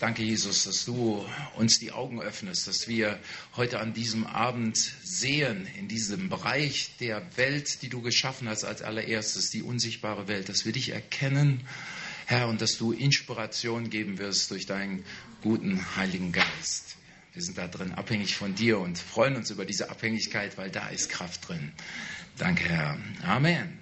[0.00, 1.22] Danke, Jesus, dass du
[1.56, 3.18] uns die Augen öffnest, dass wir
[3.54, 8.80] heute an diesem Abend sehen, in diesem Bereich der Welt, die du geschaffen hast als
[8.80, 11.60] allererstes, die unsichtbare Welt, dass wir dich erkennen,
[12.24, 15.04] Herr, und dass du Inspiration geben wirst durch deinen
[15.42, 16.96] guten Heiligen Geist.
[17.34, 20.88] Wir sind da drin abhängig von dir und freuen uns über diese Abhängigkeit, weil da
[20.88, 21.72] ist Kraft drin.
[22.38, 22.96] Danke, Herr.
[23.22, 23.78] Amen.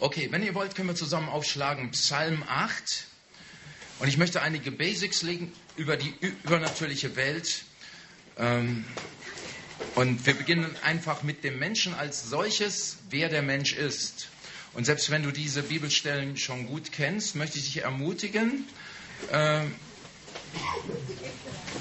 [0.00, 3.06] Okay, wenn ihr wollt, können wir zusammen aufschlagen Psalm 8.
[4.00, 7.64] Und ich möchte einige Basics legen über die übernatürliche Welt.
[8.38, 8.84] Ähm,
[9.94, 14.28] und wir beginnen einfach mit dem Menschen als solches, wer der Mensch ist.
[14.72, 18.64] Und selbst wenn du diese Bibelstellen schon gut kennst, möchte ich dich ermutigen,
[19.30, 19.74] ähm,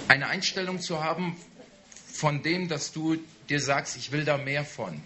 [0.09, 1.37] eine Einstellung zu haben
[2.11, 5.01] von dem, dass du dir sagst, ich will da mehr von.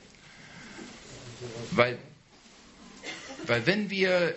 [1.71, 1.99] Weil,
[3.45, 4.35] weil wenn wir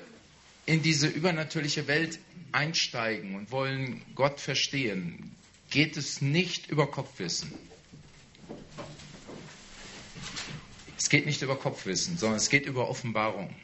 [0.66, 2.18] in diese übernatürliche Welt
[2.52, 5.34] einsteigen und wollen Gott verstehen,
[5.70, 7.52] geht es nicht über Kopfwissen.
[10.98, 13.54] Es geht nicht über Kopfwissen, sondern es geht über Offenbarung.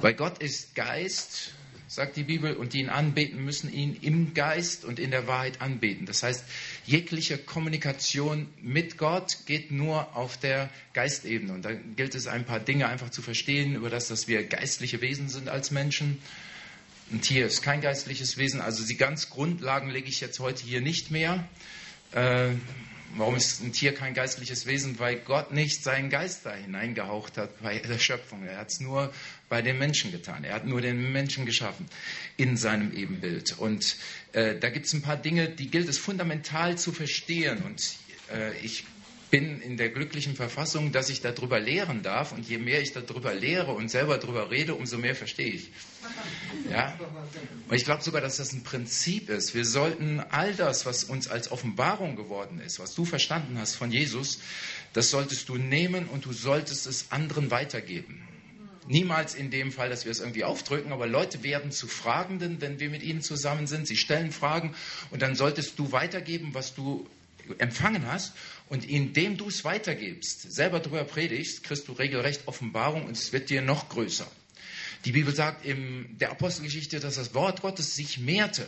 [0.00, 1.52] Weil Gott ist Geist,
[1.86, 5.60] sagt die Bibel, und die ihn anbeten, müssen ihn im Geist und in der Wahrheit
[5.60, 6.06] anbeten.
[6.06, 6.44] Das heißt,
[6.84, 11.52] jegliche Kommunikation mit Gott geht nur auf der Geistebene.
[11.52, 15.00] Und da gilt es, ein paar Dinge einfach zu verstehen, über das, dass wir geistliche
[15.00, 16.18] Wesen sind als Menschen
[17.12, 18.60] ein Tier ist kein geistliches Wesen.
[18.60, 21.46] Also die ganz Grundlagen lege ich jetzt heute hier nicht mehr.
[22.12, 22.50] Äh,
[23.16, 24.98] warum ist ein Tier kein geistliches Wesen?
[24.98, 28.44] Weil Gott nicht seinen Geist da hineingehaucht hat bei der Schöpfung.
[28.44, 29.12] Er hat es nur
[29.48, 30.42] bei den Menschen getan.
[30.44, 31.86] Er hat nur den Menschen geschaffen
[32.36, 33.56] in seinem Ebenbild.
[33.58, 33.96] Und
[34.32, 37.62] äh, da gibt es ein paar Dinge, die gilt es fundamental zu verstehen.
[37.62, 37.96] Und
[38.34, 38.84] äh, ich
[39.30, 42.32] bin in der glücklichen Verfassung, dass ich darüber lehren darf.
[42.32, 45.70] Und je mehr ich darüber lehre und selber darüber rede, umso mehr verstehe ich.
[46.70, 46.98] Ja?
[47.68, 49.54] Und ich glaube sogar, dass das ein Prinzip ist.
[49.54, 53.90] Wir sollten all das, was uns als Offenbarung geworden ist, was du verstanden hast von
[53.90, 54.40] Jesus,
[54.92, 58.26] das solltest du nehmen und du solltest es anderen weitergeben.
[58.88, 62.78] Niemals in dem Fall, dass wir es irgendwie aufdrücken, aber Leute werden zu Fragenden, wenn
[62.78, 63.88] wir mit ihnen zusammen sind.
[63.88, 64.76] Sie stellen Fragen
[65.10, 67.08] und dann solltest du weitergeben, was du
[67.58, 68.32] empfangen hast
[68.68, 73.50] und indem du es weitergibst, selber darüber predigst, kriegst du regelrecht Offenbarung und es wird
[73.50, 74.26] dir noch größer.
[75.04, 78.66] Die Bibel sagt in der Apostelgeschichte, dass das Wort Gottes sich mehrte.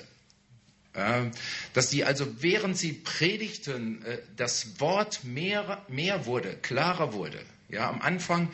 [1.75, 7.41] Dass sie also, während sie predigten, äh, das Wort mehr, mehr wurde, klarer wurde.
[7.69, 8.49] Ja, am Anfang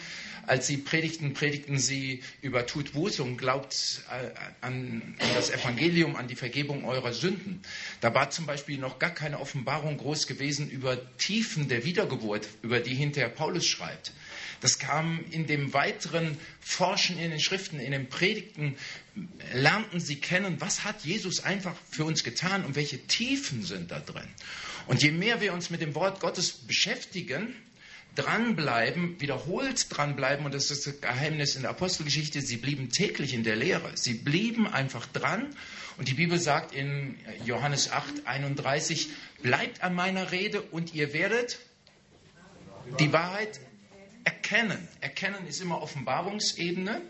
[0.47, 6.17] als sie predigten, predigten sie über tut Buße und glaubt äh, an, an, das Evangelium,
[6.17, 7.63] an die Vergebung eurer Sünden.
[8.01, 12.81] Da war zum Beispiel noch gar keine Offenbarung groß gewesen über Tiefen der Wiedergeburt, über
[12.81, 14.13] die hinterher Paulus schreibt.
[14.61, 18.77] Das kam in dem weiteren Forschen in den Schriften, in den Predigten,
[19.53, 24.01] lernten sie kennen, was hat Jesus einfach für uns getan und welche Tiefen sind da
[24.01, 24.29] drin.
[24.87, 27.55] Und je mehr wir uns mit dem Wort Gottes beschäftigen,
[28.15, 33.45] dranbleiben, wiederholt dranbleiben, und das ist das Geheimnis in der Apostelgeschichte, sie blieben täglich in
[33.45, 33.91] der Lehre.
[33.95, 35.55] Sie blieben einfach dran.
[35.97, 39.11] Und die Bibel sagt in Johannes 8, 31,
[39.43, 41.59] bleibt an meiner Rede und ihr werdet
[42.99, 43.61] die Wahrheit
[44.25, 44.89] erkennen.
[45.01, 47.01] Erkennen ist immer Offenbarungsebene,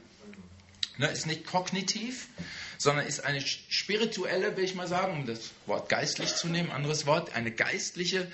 [0.99, 2.29] ne, ist nicht kognitiv,
[2.77, 7.07] sondern ist eine spirituelle, will ich mal sagen, um das Wort geistlich zu nehmen, anderes
[7.07, 8.31] Wort, eine geistliche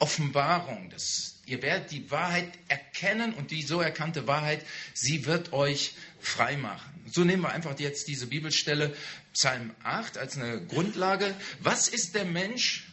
[0.00, 0.90] Offenbarung.
[0.90, 6.56] Das Ihr werdet die Wahrheit erkennen und die so erkannte Wahrheit, sie wird euch frei
[6.56, 6.88] machen.
[7.10, 8.94] So nehmen wir einfach jetzt diese Bibelstelle
[9.32, 11.34] Psalm 8 als eine Grundlage.
[11.58, 12.86] Was ist der Mensch,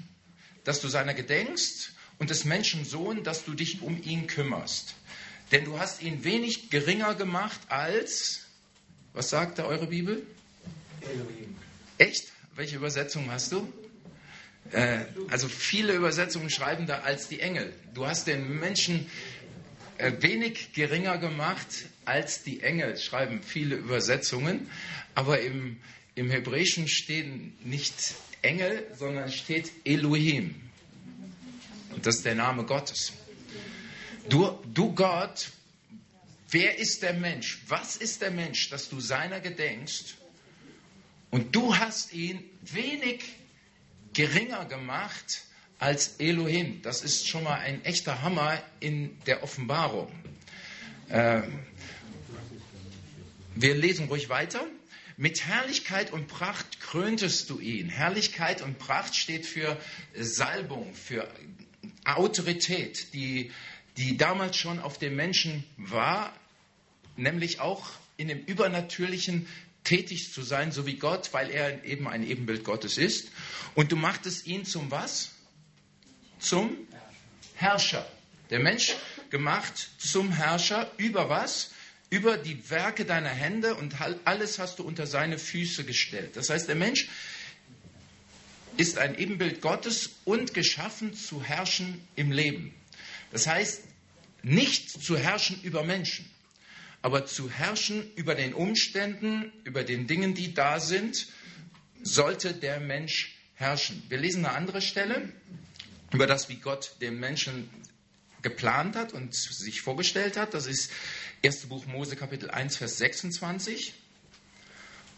[0.63, 4.95] dass du seiner gedenkst und des Menschen Sohn, dass du dich um ihn kümmerst?
[5.51, 8.47] Denn du hast ihn wenig geringer gemacht als,
[9.13, 10.25] was sagt da eure Bibel?
[11.01, 11.55] Elohim.
[11.99, 12.31] Echt?
[12.55, 13.71] Welche Übersetzung hast du?
[14.71, 17.73] Äh, also viele Übersetzungen schreiben da als die Engel.
[17.93, 19.09] Du hast den Menschen
[19.97, 21.67] äh, wenig geringer gemacht
[22.05, 24.69] als die Engel, schreiben viele Übersetzungen.
[25.15, 25.77] Aber im,
[26.15, 30.55] im Hebräischen stehen nicht Engel, sondern steht Elohim.
[31.93, 33.13] Und das ist der Name Gottes.
[34.29, 35.49] Du, du Gott,
[36.51, 37.61] wer ist der Mensch?
[37.67, 40.15] Was ist der Mensch, dass du seiner gedenkst?
[41.31, 43.23] Und du hast ihn wenig
[44.17, 45.43] geringer gemacht
[45.77, 46.81] als Elohim.
[46.81, 50.11] Das ist schon mal ein echter Hammer in der Offenbarung.
[51.07, 51.43] Äh,
[53.53, 54.65] wir lesen ruhig weiter.
[55.17, 57.89] Mit Herrlichkeit und Pracht kröntest du ihn.
[57.89, 59.77] Herrlichkeit und Pracht steht für
[60.15, 61.27] Salbung, für
[62.03, 63.51] Autorität, die,
[63.97, 66.33] die damals schon auf dem Menschen war,
[67.17, 69.47] nämlich auch in dem übernatürlichen
[69.87, 73.31] tätig zu sein, so wie Gott, weil er eben ein Ebenbild Gottes ist.
[73.73, 75.31] Und du machtest ihn zum was?
[76.39, 76.75] Zum
[77.55, 78.05] Herrscher.
[78.49, 78.95] Der Mensch
[79.29, 81.71] gemacht zum Herrscher über was?
[82.09, 83.95] Über die Werke deiner Hände und
[84.25, 86.35] alles hast du unter seine Füße gestellt.
[86.35, 87.07] Das heißt, der Mensch
[88.77, 92.73] ist ein Ebenbild Gottes und geschaffen zu herrschen im Leben.
[93.31, 93.83] Das heißt,
[94.43, 96.29] nicht zu herrschen über Menschen,
[97.07, 101.27] aber zu herrschen über den Umständen, über den Dingen, die da sind,
[102.03, 104.03] sollte der Mensch herrschen.
[104.09, 105.31] Wir lesen eine andere Stelle
[106.11, 107.69] über das, wie Gott den Menschen
[108.41, 110.53] geplant hat und sich vorgestellt hat.
[110.53, 110.91] Das ist
[111.45, 111.67] 1.
[111.67, 113.93] Buch Mose Kapitel 1, Vers 26.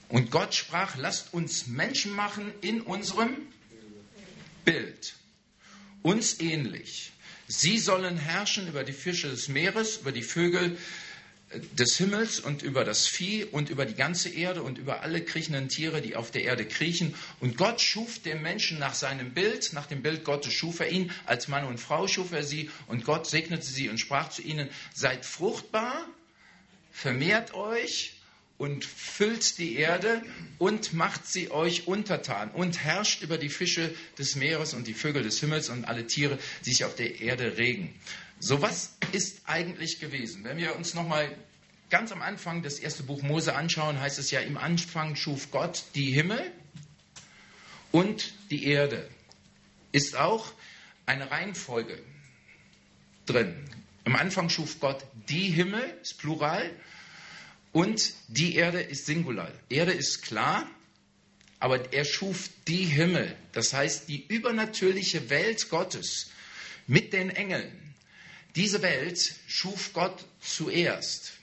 [0.10, 3.36] Und Gott sprach, lasst uns Menschen machen in unserem
[4.64, 5.16] Bild,
[6.04, 7.14] uns ähnlich.
[7.48, 10.78] Sie sollen herrschen über die Fische des Meeres, über die Vögel äh,
[11.74, 15.68] des Himmels und über das Vieh und über die ganze Erde und über alle kriechenden
[15.68, 17.16] Tiere, die auf der Erde kriechen.
[17.40, 21.12] Und Gott schuf den Menschen nach seinem Bild, nach dem Bild Gottes schuf er ihn,
[21.26, 24.70] als Mann und Frau schuf er sie und Gott segnete sie und sprach zu ihnen,
[24.94, 26.06] seid fruchtbar,
[26.92, 28.14] vermehrt euch
[28.60, 30.22] und füllt die Erde
[30.60, 35.24] und macht sie euch untertan und herrscht über die Fische des Meeres und die Vögel
[35.24, 37.96] des Himmels und alle Tiere, die sich auf der Erde regen.
[38.40, 40.44] So was ist eigentlich gewesen?
[40.46, 41.36] Wenn wir uns nochmal
[41.90, 45.84] ganz am Anfang das erste Buch Mose anschauen, heißt es ja, im Anfang schuf Gott
[45.96, 46.52] die Himmel
[47.92, 49.10] und die Erde.
[49.92, 50.54] Ist auch
[51.06, 52.02] eine Reihenfolge
[53.26, 53.66] drin.
[54.06, 56.72] Am Anfang schuf Gott die Himmel, ist Plural,
[57.72, 59.52] und die Erde ist Singular.
[59.70, 60.68] Erde ist klar,
[61.60, 66.32] aber er schuf die Himmel, das heißt die übernatürliche Welt Gottes
[66.88, 67.89] mit den Engeln.
[68.56, 71.34] Diese Welt schuf Gott zuerst.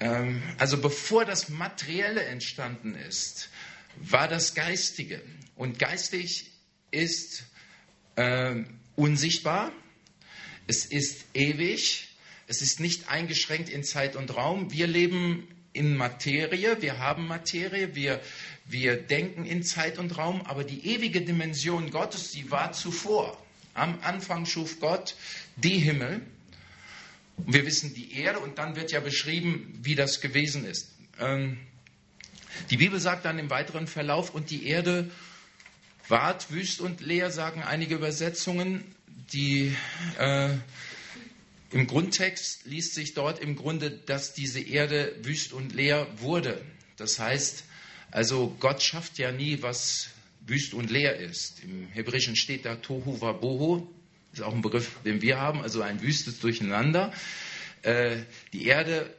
[0.00, 3.50] Ähm, also bevor das Materielle entstanden ist,
[3.96, 5.22] war das Geistige.
[5.56, 6.50] Und geistig
[6.90, 7.44] ist
[8.16, 8.56] äh,
[8.96, 9.72] unsichtbar,
[10.66, 12.08] es ist ewig,
[12.46, 14.72] es ist nicht eingeschränkt in Zeit und Raum.
[14.72, 18.20] Wir leben in Materie, wir haben Materie, wir,
[18.66, 23.36] wir denken in Zeit und Raum, aber die ewige Dimension Gottes, die war zuvor.
[23.80, 25.16] Am Anfang schuf Gott
[25.56, 26.20] die Himmel.
[27.38, 30.90] Wir wissen die Erde und dann wird ja beschrieben, wie das gewesen ist.
[31.18, 31.58] Ähm,
[32.68, 35.10] die Bibel sagt dann im weiteren Verlauf, und die Erde
[36.08, 38.84] ward wüst und leer, sagen einige Übersetzungen.
[39.32, 39.74] Die
[40.18, 40.50] äh,
[41.70, 46.60] im Grundtext liest sich dort im Grunde, dass diese Erde wüst und leer wurde.
[46.98, 47.64] Das heißt,
[48.10, 50.10] also Gott schafft ja nie, was
[50.46, 51.62] wüst und leer ist.
[51.62, 53.86] Im Hebräischen steht da Tohu Wabohu,
[54.32, 57.12] ist auch ein Begriff, den wir haben, also ein wüstes Durcheinander.
[57.82, 58.18] Äh,
[58.52, 59.14] die Erde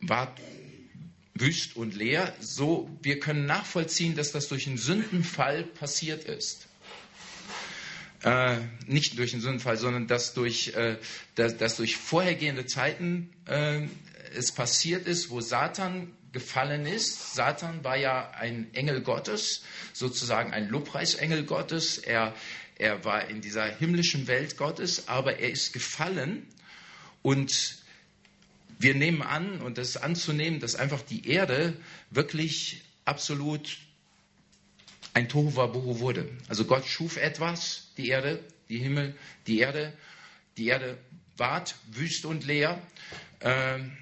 [0.00, 0.34] war
[1.34, 6.68] wüst und leer, so wir können nachvollziehen, dass das durch einen Sündenfall passiert ist
[8.24, 10.96] äh, nicht durch den Sündenfall, sondern dass durch, äh,
[11.34, 13.82] dass, dass, durch vorhergehende Zeiten äh,
[14.34, 17.34] es passiert ist, wo Satan gefallen ist.
[17.34, 19.62] Satan war ja ein Engel Gottes,
[19.92, 21.98] sozusagen ein Lobpreisengel Gottes.
[21.98, 22.34] Er,
[22.78, 26.46] er war in dieser himmlischen Welt Gottes, aber er ist gefallen
[27.22, 27.76] und
[28.78, 31.76] wir nehmen an, und das anzunehmen, dass einfach die Erde
[32.10, 33.78] wirklich absolut
[35.14, 36.28] ein Tohuwabohu wurde.
[36.48, 39.14] Also Gott schuf etwas, die Erde, die Himmel,
[39.46, 39.92] die Erde.
[40.56, 40.98] Die Erde
[41.36, 42.80] ward wüst und leer.
[43.40, 43.96] Ähm,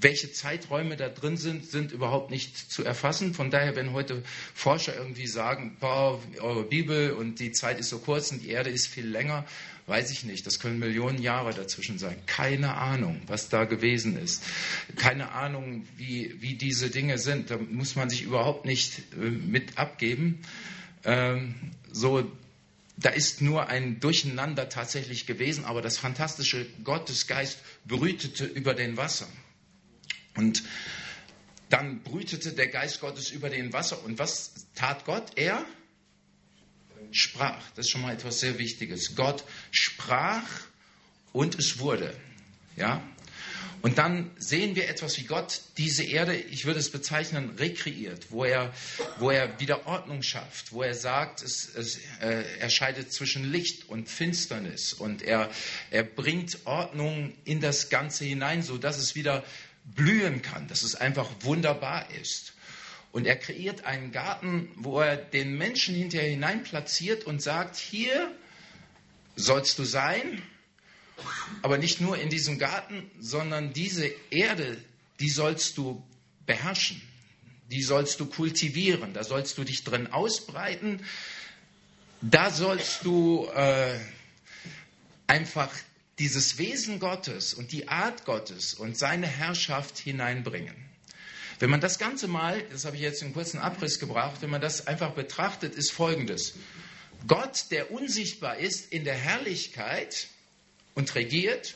[0.00, 3.34] welche Zeiträume da drin sind, sind überhaupt nicht zu erfassen.
[3.34, 4.22] Von daher, wenn heute
[4.54, 8.70] Forscher irgendwie sagen, boah, eure Bibel und die Zeit ist so kurz und die Erde
[8.70, 9.44] ist viel länger,
[9.86, 10.46] weiß ich nicht.
[10.46, 12.16] Das können Millionen Jahre dazwischen sein.
[12.26, 14.42] Keine Ahnung, was da gewesen ist.
[14.96, 17.50] Keine Ahnung, wie, wie diese Dinge sind.
[17.50, 20.40] Da muss man sich überhaupt nicht äh, mit abgeben.
[21.04, 21.54] Ähm,
[21.90, 22.30] so,
[22.96, 29.28] da ist nur ein Durcheinander tatsächlich gewesen, aber das fantastische Gottesgeist brütete über den Wassern.
[30.38, 30.62] Und
[31.68, 34.02] dann brütete der Geist Gottes über den Wasser.
[34.04, 35.32] Und was tat Gott?
[35.36, 35.64] Er
[37.10, 37.62] sprach.
[37.74, 39.16] Das ist schon mal etwas sehr Wichtiges.
[39.16, 40.46] Gott sprach
[41.32, 42.14] und es wurde.
[42.76, 43.02] Ja?
[43.80, 48.44] Und dann sehen wir etwas, wie Gott diese Erde, ich würde es bezeichnen, rekreiert, wo
[48.44, 48.72] er,
[49.18, 53.88] wo er wieder Ordnung schafft, wo er sagt, es, es, äh, er scheidet zwischen Licht
[53.88, 55.50] und Finsternis und er,
[55.90, 59.44] er bringt Ordnung in das Ganze hinein, sodass es wieder
[59.94, 62.54] blühen kann, dass es einfach wunderbar ist.
[63.12, 68.30] Und er kreiert einen Garten, wo er den Menschen hinterher hinein platziert und sagt, hier
[69.34, 70.42] sollst du sein,
[71.62, 74.76] aber nicht nur in diesem Garten, sondern diese Erde,
[75.20, 76.02] die sollst du
[76.46, 77.00] beherrschen.
[77.70, 81.04] Die sollst du kultivieren, da sollst du dich drin ausbreiten,
[82.22, 83.98] da sollst du äh,
[85.26, 85.70] einfach
[86.18, 90.74] dieses Wesen Gottes und die Art Gottes und seine Herrschaft hineinbringen.
[91.60, 94.60] Wenn man das Ganze mal, das habe ich jetzt in kurzen Abriss gebracht, wenn man
[94.60, 96.54] das einfach betrachtet, ist Folgendes.
[97.26, 100.28] Gott, der unsichtbar ist in der Herrlichkeit
[100.94, 101.74] und regiert,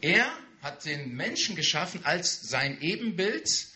[0.00, 3.66] er hat den Menschen geschaffen als sein Ebenbild,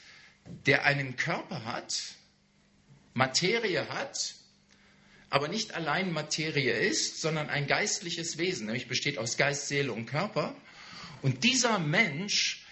[0.66, 2.00] der einen Körper hat,
[3.14, 4.34] Materie hat,
[5.30, 10.06] aber nicht allein Materie ist, sondern ein geistliches Wesen, nämlich besteht aus Geist, Seele und
[10.06, 10.54] Körper.
[11.22, 12.64] Und dieser Mensch,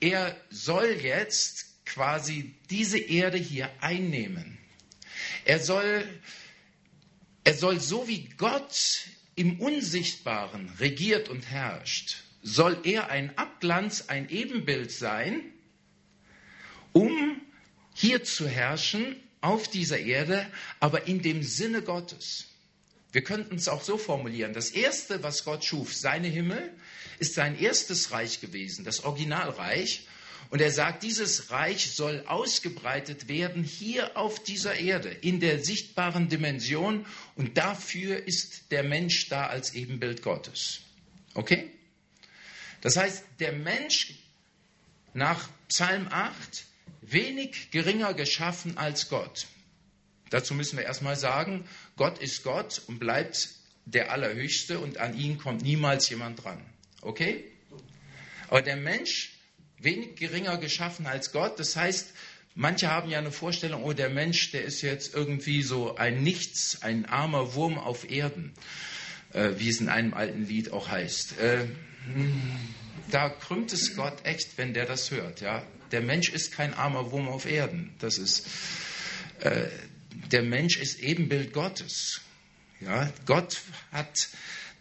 [0.00, 4.58] er soll jetzt quasi diese Erde hier einnehmen.
[5.44, 6.06] Er soll,
[7.44, 9.06] er soll so wie Gott
[9.36, 15.40] im Unsichtbaren regiert und herrscht, soll er ein Abglanz, ein Ebenbild sein,
[16.92, 17.40] um
[17.94, 20.46] hier zu herrschen auf dieser Erde,
[20.80, 22.46] aber in dem Sinne Gottes.
[23.12, 24.54] Wir könnten es auch so formulieren.
[24.54, 26.72] Das Erste, was Gott schuf, seine Himmel,
[27.18, 30.06] ist sein erstes Reich gewesen, das Originalreich.
[30.50, 36.28] Und er sagt, dieses Reich soll ausgebreitet werden hier auf dieser Erde, in der sichtbaren
[36.28, 37.06] Dimension.
[37.36, 40.80] Und dafür ist der Mensch da als Ebenbild Gottes.
[41.34, 41.70] Okay?
[42.80, 44.14] Das heißt, der Mensch
[45.12, 46.64] nach Psalm 8
[47.06, 49.46] wenig geringer geschaffen als Gott.
[50.30, 51.64] Dazu müssen wir erstmal sagen,
[51.96, 53.50] Gott ist Gott und bleibt
[53.84, 56.60] der Allerhöchste und an ihn kommt niemals jemand dran.
[57.02, 57.44] Okay?
[58.48, 59.32] Aber der Mensch
[59.78, 62.14] wenig geringer geschaffen als Gott, das heißt,
[62.54, 66.82] manche haben ja eine Vorstellung, oh, der Mensch, der ist jetzt irgendwie so ein Nichts,
[66.82, 68.54] ein armer Wurm auf Erden,
[69.32, 71.38] äh, wie es in einem alten Lied auch heißt.
[71.38, 71.66] Äh,
[73.10, 75.40] da krümmt es Gott echt, wenn der das hört.
[75.40, 75.62] Ja?
[75.94, 77.94] Der Mensch ist kein armer Wurm auf Erden.
[78.00, 78.48] Das ist,
[79.38, 79.68] äh,
[80.32, 82.20] der Mensch ist Ebenbild Gottes.
[82.80, 83.12] Ja?
[83.26, 83.60] Gott
[83.92, 84.28] hat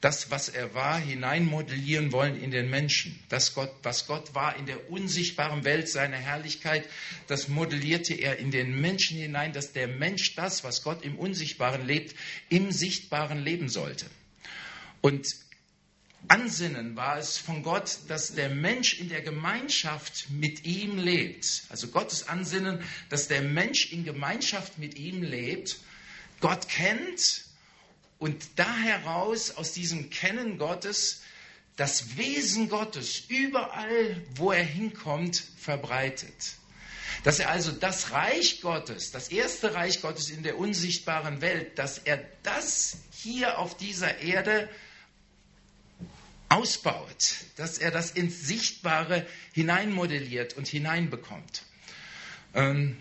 [0.01, 3.19] das, was er war, hineinmodellieren wollen in den Menschen.
[3.29, 6.89] Das Gott, was Gott war in der unsichtbaren Welt seiner Herrlichkeit,
[7.27, 11.85] das modellierte er in den Menschen hinein, dass der Mensch das, was Gott im Unsichtbaren
[11.85, 12.15] lebt,
[12.49, 14.07] im Sichtbaren leben sollte.
[15.01, 15.27] Und
[16.27, 21.63] Ansinnen war es von Gott, dass der Mensch in der Gemeinschaft mit ihm lebt.
[21.69, 25.77] Also Gottes Ansinnen, dass der Mensch in Gemeinschaft mit ihm lebt,
[26.39, 27.45] Gott kennt
[28.19, 31.21] und da heraus aus diesem Kennen Gottes
[31.75, 36.55] das Wesen Gottes überall, wo er hinkommt, verbreitet.
[37.23, 41.97] Dass er also das Reich Gottes, das erste Reich Gottes in der unsichtbaren Welt, dass
[41.97, 44.69] er das hier auf dieser Erde
[46.53, 51.63] ausbaut, dass er das ins Sichtbare hineinmodelliert und hineinbekommt.
[52.53, 52.95] Ähm,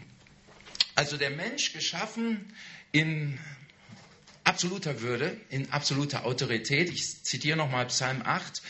[0.94, 2.50] also der Mensch geschaffen
[2.92, 3.38] in
[4.44, 6.88] absoluter Würde, in absoluter Autorität.
[6.88, 8.62] Ich zitiere nochmal Psalm 8.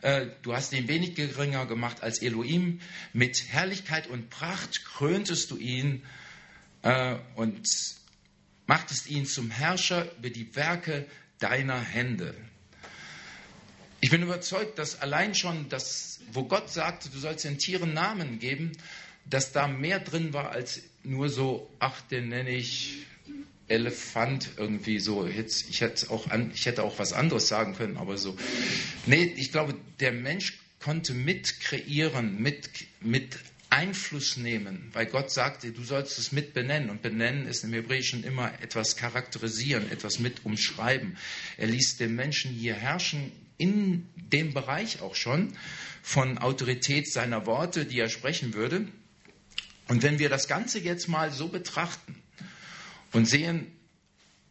[0.00, 2.80] Äh, du hast ihn wenig geringer gemacht als Elohim.
[3.12, 6.02] Mit Herrlichkeit und Pracht kröntest du ihn
[6.80, 7.68] äh, und
[8.66, 11.06] machtest ihn zum Herrscher über die Werke
[11.40, 12.34] deiner Hände.
[14.00, 18.38] Ich bin überzeugt, dass allein schon das, wo Gott sagte, du sollst den Tieren Namen
[18.38, 18.72] geben,
[19.26, 23.06] dass da mehr drin war als nur so, ach, den nenne ich
[23.68, 25.26] Elefant irgendwie so.
[25.26, 28.36] Jetzt, ich, hätte auch an, ich hätte auch was anderes sagen können, aber so.
[29.06, 32.70] Nee, ich glaube, der Mensch konnte mit kreieren, mit,
[33.02, 33.38] mit
[33.68, 36.88] Einfluss nehmen, weil Gott sagte, du sollst es mit benennen.
[36.88, 41.18] Und benennen ist im Hebräischen immer etwas charakterisieren, etwas mit umschreiben.
[41.58, 45.52] Er ließ den Menschen hier herrschen in dem Bereich auch schon
[46.02, 48.86] von Autorität seiner Worte, die er sprechen würde.
[49.88, 52.14] Und wenn wir das Ganze jetzt mal so betrachten
[53.12, 53.66] und sehen,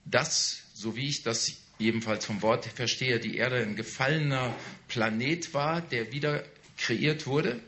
[0.05, 4.55] dass, so wie ich das jedenfalls vom Wort verstehe, die Erde ein gefallener
[4.87, 6.43] Planet war, der wieder
[6.77, 7.59] kreiert wurde,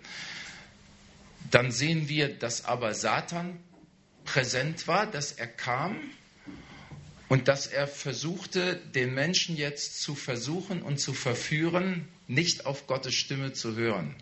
[1.50, 3.58] dann sehen wir, dass aber Satan
[4.26, 5.96] präsent war, dass er kam
[7.32, 13.16] und dass er versuchte, den Menschen jetzt zu versuchen und zu verführen, nicht auf Gottes
[13.16, 14.18] Stimme zu hören.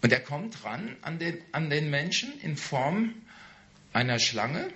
[0.00, 3.16] Und er kommt ran an den, an den Menschen in Form
[3.92, 4.72] einer Schlange.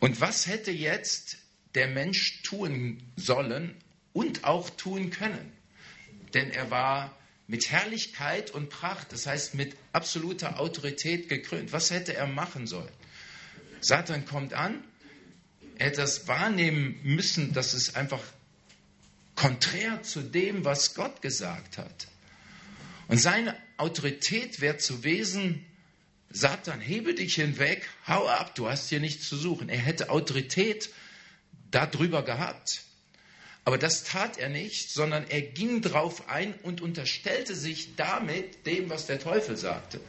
[0.00, 1.38] Und was hätte jetzt
[1.76, 3.76] der Mensch tun sollen
[4.12, 5.52] und auch tun können?
[6.34, 11.72] Denn er war mit Herrlichkeit und Pracht, das heißt mit absoluter Autorität gekrönt.
[11.72, 12.90] Was hätte er machen sollen?
[13.80, 14.82] Satan kommt an
[15.78, 18.22] er hätte das wahrnehmen müssen, dass es einfach
[19.34, 22.08] konträr zu dem, was Gott gesagt hat.
[23.08, 25.64] Und seine Autorität wäre zu Wesen,
[26.30, 29.68] Satan, hebe dich hinweg, hau ab, du hast hier nichts zu suchen.
[29.68, 30.90] Er hätte Autorität
[31.70, 32.82] darüber gehabt.
[33.64, 38.90] Aber das tat er nicht, sondern er ging drauf ein und unterstellte sich damit dem,
[38.90, 40.00] was der Teufel sagte.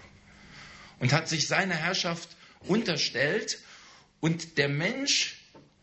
[1.00, 2.30] Und hat sich seiner Herrschaft
[2.62, 3.60] unterstellt.
[4.20, 5.37] Und der Mensch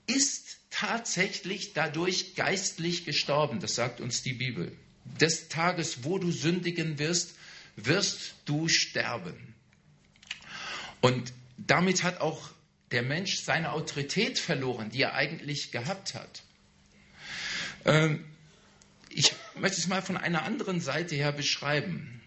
[0.06, 3.60] ist tatsächlich dadurch geistlich gestorben.
[3.60, 4.76] Das sagt uns die Bibel.
[5.20, 7.34] Des Tages, wo du sündigen wirst,
[7.76, 9.54] wirst du sterben.
[11.00, 12.50] Und damit hat auch
[12.90, 16.42] der Mensch seine Autorität verloren, die er eigentlich gehabt hat.
[17.84, 18.24] Ähm,
[19.10, 22.22] ich möchte es mal von einer anderen Seite her beschreiben.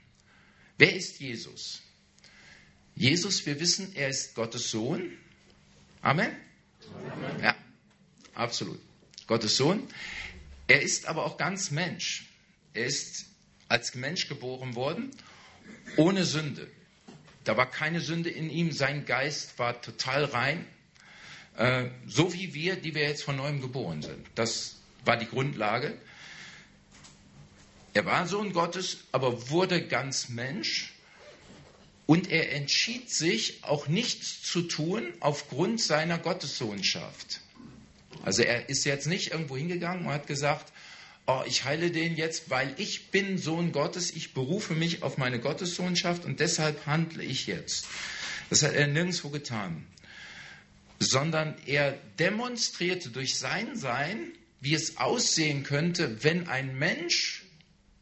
[0.78, 1.82] Wer ist Jesus?
[2.96, 5.12] Jesus, wir wissen, er ist Gottes Sohn.
[6.02, 6.36] Amen?
[7.12, 7.44] Amen.
[7.44, 7.56] Ja,
[8.38, 8.80] absolut.
[9.28, 9.88] Gottes Sohn.
[10.68, 12.30] Er ist aber auch ganz Mensch.
[12.74, 13.26] Er ist
[13.68, 15.12] als Mensch geboren worden,
[15.98, 16.70] ohne Sünde.
[17.44, 18.72] Da war keine Sünde in ihm.
[18.72, 20.66] Sein Geist war total rein.
[21.58, 24.26] Äh, so wie wir, die wir jetzt von neuem geboren sind.
[24.36, 24.76] Das
[25.06, 25.98] war die Grundlage.
[27.94, 30.94] Er war Sohn Gottes, aber wurde ganz Mensch.
[32.06, 37.42] Und er entschied sich, auch nichts zu tun aufgrund seiner Gottessohnschaft.
[38.24, 40.72] Also er ist jetzt nicht irgendwo hingegangen und hat gesagt,
[41.28, 45.40] oh, ich heile den jetzt, weil ich bin Sohn Gottes, ich berufe mich auf meine
[45.40, 47.86] Gottessohnschaft und deshalb handle ich jetzt.
[48.50, 49.86] Das hat er nirgendwo getan.
[51.00, 54.32] Sondern er demonstrierte durch sein Sein,
[54.62, 57.44] wie es aussehen könnte, wenn ein Mensch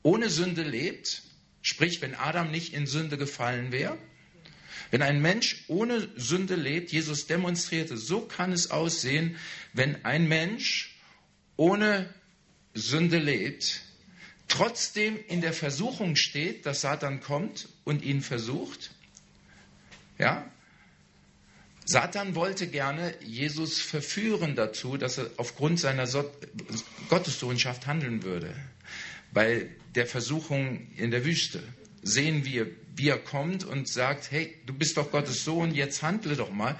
[0.04, 1.24] ohne Sünde lebt,
[1.62, 3.98] sprich wenn Adam nicht in Sünde gefallen wäre.
[4.92, 9.38] Wenn ein Mensch ohne Sünde lebt, Jesus demonstrierte, so kann es aussehen,
[9.74, 10.96] wenn ein Mensch
[11.58, 12.14] ohne
[12.74, 13.82] Sünde lebt,
[14.48, 18.92] trotzdem in der Versuchung steht, dass Satan kommt und ihn versucht.
[20.18, 20.50] Ja?
[21.86, 26.30] Satan wollte gerne Jesus verführen dazu, dass er aufgrund seiner so
[27.10, 28.56] Gottessohnschaft handeln würde.
[29.32, 31.62] Bei der Versuchung in der Wüste
[32.06, 36.36] sehen wir, wie er kommt und sagt, hey, du bist doch Gottes Sohn, jetzt handle
[36.36, 36.80] doch mal.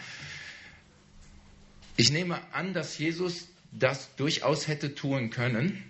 [1.98, 5.84] Ich nehme an, dass Jesus das durchaus hätte tun können,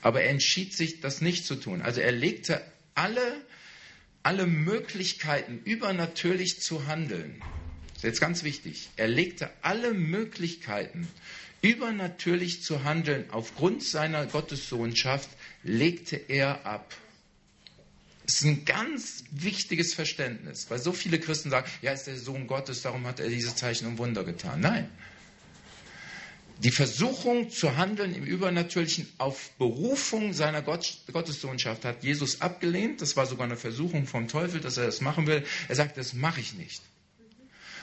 [0.00, 1.82] aber er entschied sich, das nicht zu tun.
[1.82, 2.62] Also er legte
[2.94, 3.44] alle,
[4.22, 7.40] alle Möglichkeiten, übernatürlich zu handeln,
[7.94, 8.88] ist jetzt ganz wichtig.
[8.96, 11.06] Er legte alle Möglichkeiten,
[11.60, 15.28] übernatürlich zu handeln, aufgrund seiner Gottessohnschaft,
[15.62, 16.92] legte er ab.
[18.26, 22.46] Das ist ein ganz wichtiges Verständnis, weil so viele Christen sagen, ja, ist der Sohn
[22.46, 24.60] Gottes, darum hat er diese Zeichen und Wunder getan.
[24.60, 24.88] Nein.
[26.58, 33.02] Die Versuchung zu handeln im Übernatürlichen auf Berufung seiner Gott, Gottessohnschaft hat Jesus abgelehnt.
[33.02, 35.44] Das war sogar eine Versuchung vom Teufel, dass er das machen will.
[35.66, 36.82] Er sagt, das mache ich nicht.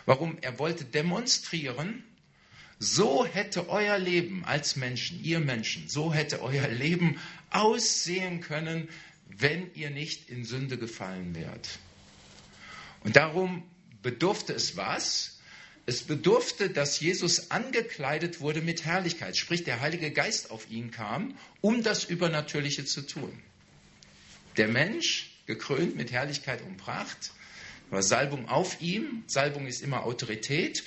[0.06, 0.38] Warum?
[0.40, 2.04] Er wollte demonstrieren,
[2.80, 8.88] so hätte euer Leben als Menschen, ihr Menschen, so hätte euer Leben aussehen können,
[9.30, 11.80] wenn ihr nicht in Sünde gefallen wärt.
[13.04, 13.64] Und darum
[14.02, 15.40] bedurfte es was?
[15.86, 21.36] Es bedurfte, dass Jesus angekleidet wurde mit Herrlichkeit, sprich der Heilige Geist auf ihn kam,
[21.62, 23.32] um das Übernatürliche zu tun.
[24.58, 27.32] Der Mensch, gekrönt mit Herrlichkeit und Pracht,
[27.90, 29.24] war Salbung auf ihm.
[29.28, 30.84] Salbung ist immer Autorität.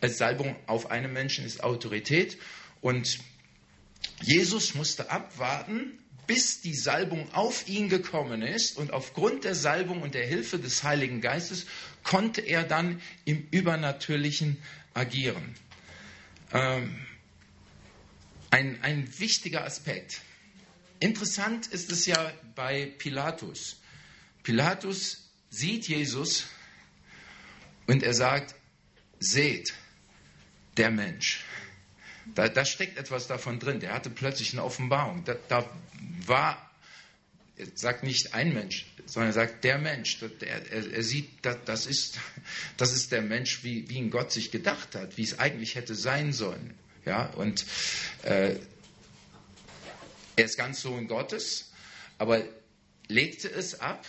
[0.00, 2.38] Äh, Salbung auf einem Menschen ist Autorität.
[2.80, 3.18] Und
[4.22, 8.76] Jesus musste abwarten, bis die Salbung auf ihn gekommen ist.
[8.76, 11.66] Und aufgrund der Salbung und der Hilfe des Heiligen Geistes
[12.02, 14.58] konnte er dann im Übernatürlichen
[14.94, 15.54] agieren.
[16.52, 16.96] Ähm,
[18.50, 20.20] ein, ein wichtiger Aspekt.
[21.00, 23.76] Interessant ist es ja bei Pilatus.
[24.42, 26.46] Pilatus sieht Jesus
[27.86, 28.54] und er sagt,
[29.18, 29.74] seht,
[30.76, 31.44] der Mensch.
[32.34, 33.80] Da, da steckt etwas davon drin.
[33.80, 35.24] Der hatte plötzlich eine Offenbarung.
[35.24, 35.68] Da, da
[36.26, 36.70] war,
[37.74, 40.18] sagt nicht ein Mensch, sondern er sagt der Mensch.
[40.22, 42.18] Er, er, er sieht, das, ist,
[42.76, 45.94] das ist der Mensch, wie, wie ihn Gott sich gedacht hat, wie es eigentlich hätte
[45.94, 46.74] sein sollen.
[47.04, 47.64] Ja, und
[48.24, 48.56] äh,
[50.34, 51.70] er ist ganz Sohn Gottes,
[52.18, 52.42] aber
[53.08, 54.04] legte es ab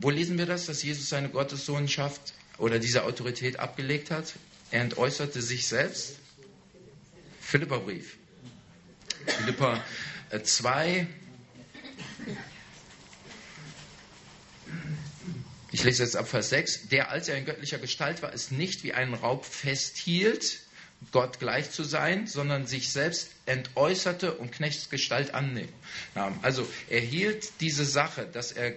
[0.00, 4.34] wo lesen wir das, dass Jesus seine Gottessohnschaft oder diese Autorität abgelegt hat?
[4.70, 6.18] Er entäußerte sich selbst.
[7.40, 8.16] Philipperbrief.
[9.26, 9.82] Philippa
[10.42, 11.06] 2.
[15.74, 16.88] ich lese jetzt ab Vers 6.
[16.90, 20.60] Der, als er in göttlicher Gestalt war, es nicht wie einen Raub festhielt,
[21.10, 25.72] Gott gleich zu sein, sondern sich selbst entäußerte und Knechtsgestalt annehmen.
[26.42, 28.74] Also er hielt diese Sache, dass er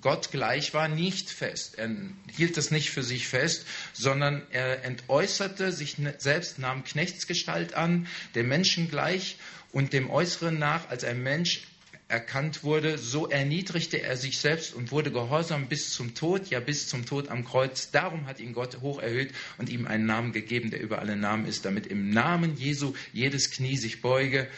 [0.00, 1.78] Gott gleich war, nicht fest.
[1.78, 1.90] Er
[2.36, 8.06] hielt es nicht für sich fest, sondern er entäußerte sich ne, selbst, nahm Knechtsgestalt an,
[8.36, 9.36] dem Menschen gleich
[9.72, 11.62] und dem Äußeren nach als ein Mensch
[12.08, 16.88] erkannt wurde, so erniedrigte er sich selbst und wurde gehorsam bis zum Tod, ja bis
[16.88, 17.90] zum Tod am Kreuz.
[17.90, 21.46] Darum hat ihn Gott hoch erhöht und ihm einen Namen gegeben, der über alle Namen
[21.46, 24.48] ist, damit im Namen Jesu jedes Knie sich beuge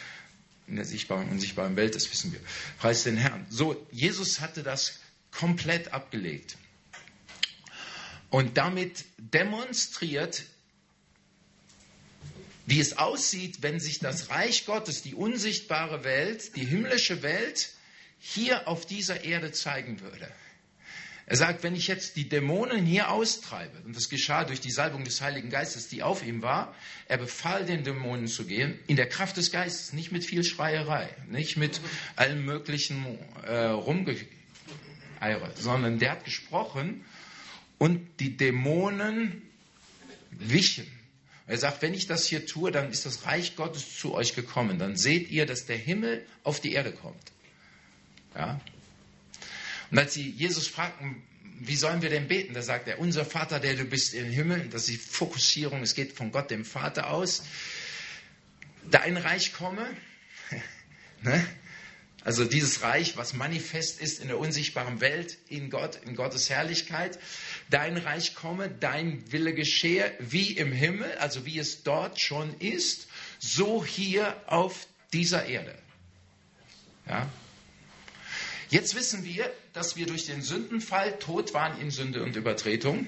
[0.66, 2.40] in der sichtbaren und unsichtbaren Welt, das wissen wir.
[2.78, 3.46] Preis den Herrn.
[3.48, 6.58] So, Jesus hatte das komplett abgelegt
[8.30, 10.44] und damit demonstriert,
[12.68, 17.70] wie es aussieht, wenn sich das Reich Gottes, die unsichtbare Welt, die himmlische Welt
[18.18, 20.28] hier auf dieser Erde zeigen würde.
[21.24, 25.04] Er sagt, wenn ich jetzt die Dämonen hier austreibe, und das geschah durch die Salbung
[25.04, 26.74] des Heiligen Geistes, die auf ihm war,
[27.07, 31.09] er befahl den Dämonen zu gehen, in der Kraft des Geistes, nicht mit viel Schreierei,
[31.26, 31.81] nicht mit
[32.16, 34.26] allem möglichen äh, Rumgeeire,
[35.54, 37.02] sondern der hat gesprochen
[37.78, 39.40] und die Dämonen
[40.31, 40.97] wichen.
[41.48, 44.78] Er sagt, wenn ich das hier tue, dann ist das Reich Gottes zu euch gekommen.
[44.78, 47.32] Dann seht ihr, dass der Himmel auf die Erde kommt.
[48.34, 48.61] Ja?
[49.90, 51.22] Und als sie Jesus fragten,
[51.61, 52.54] wie sollen wir denn beten?
[52.54, 54.68] Da sagt er, unser Vater, der du bist im Himmel.
[54.70, 57.42] Das ist die Fokussierung, es geht von Gott, dem Vater aus.
[58.90, 59.87] Dein Reich komme.
[61.22, 61.46] ne?
[62.24, 67.18] Also dieses Reich, was manifest ist in der unsichtbaren Welt, in Gott, in Gottes Herrlichkeit.
[67.70, 73.09] Dein Reich komme, dein Wille geschehe, wie im Himmel, also wie es dort schon ist,
[73.38, 75.76] so hier auf dieser Erde.
[77.07, 77.28] Ja?
[78.70, 83.07] Jetzt wissen wir, dass wir durch den Sündenfall tot waren in Sünde und Übertretung.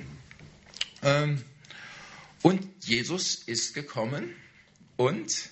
[1.02, 1.42] Ähm,
[2.42, 4.34] und Jesus ist gekommen
[4.96, 5.50] und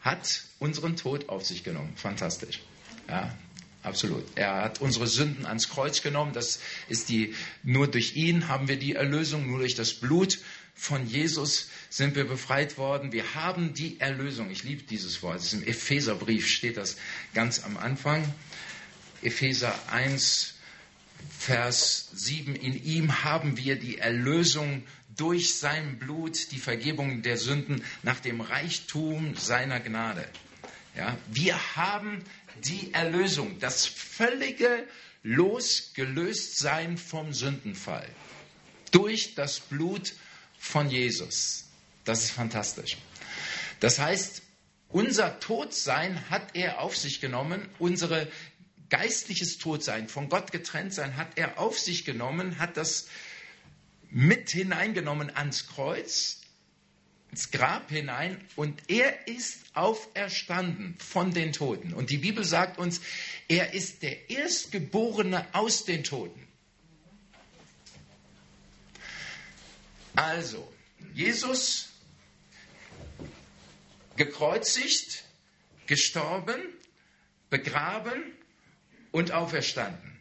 [0.00, 1.92] hat unseren Tod auf sich genommen.
[1.96, 2.60] Fantastisch.
[3.08, 3.36] Ja,
[3.84, 4.24] absolut.
[4.34, 6.32] Er hat unsere Sünden ans Kreuz genommen.
[6.32, 10.38] Das ist die, nur durch ihn haben wir die Erlösung, nur durch das Blut
[10.74, 13.12] von Jesus sind wir befreit worden.
[13.12, 14.50] Wir haben die Erlösung.
[14.50, 15.40] Ich liebe dieses Wort.
[15.52, 16.96] Im Epheserbrief steht das
[17.32, 18.24] ganz am Anfang.
[19.22, 20.54] Epheser 1,
[21.38, 22.56] Vers 7.
[22.56, 24.82] In ihm haben wir die Erlösung
[25.16, 30.26] durch sein Blut, die Vergebung der Sünden nach dem Reichtum seiner Gnade.
[30.96, 32.22] Ja, wir haben
[32.62, 34.86] die Erlösung, das völlige
[35.22, 38.06] Losgelöstsein vom Sündenfall
[38.90, 40.14] durch das Blut
[40.58, 41.64] von Jesus.
[42.04, 42.96] Das ist fantastisch.
[43.80, 44.42] Das heißt,
[44.88, 48.28] unser Todsein hat er auf sich genommen, unsere
[48.90, 53.08] geistliches Todsein, von Gott getrennt sein, hat er auf sich genommen, hat das
[54.10, 56.43] mit hineingenommen ans Kreuz
[57.34, 61.92] ins Grab hinein und er ist auferstanden von den Toten.
[61.92, 63.00] Und die Bibel sagt uns,
[63.48, 66.46] er ist der Erstgeborene aus den Toten.
[70.14, 70.72] Also,
[71.12, 71.88] Jesus
[74.14, 75.24] gekreuzigt,
[75.88, 76.62] gestorben,
[77.50, 78.22] begraben
[79.10, 80.20] und auferstanden.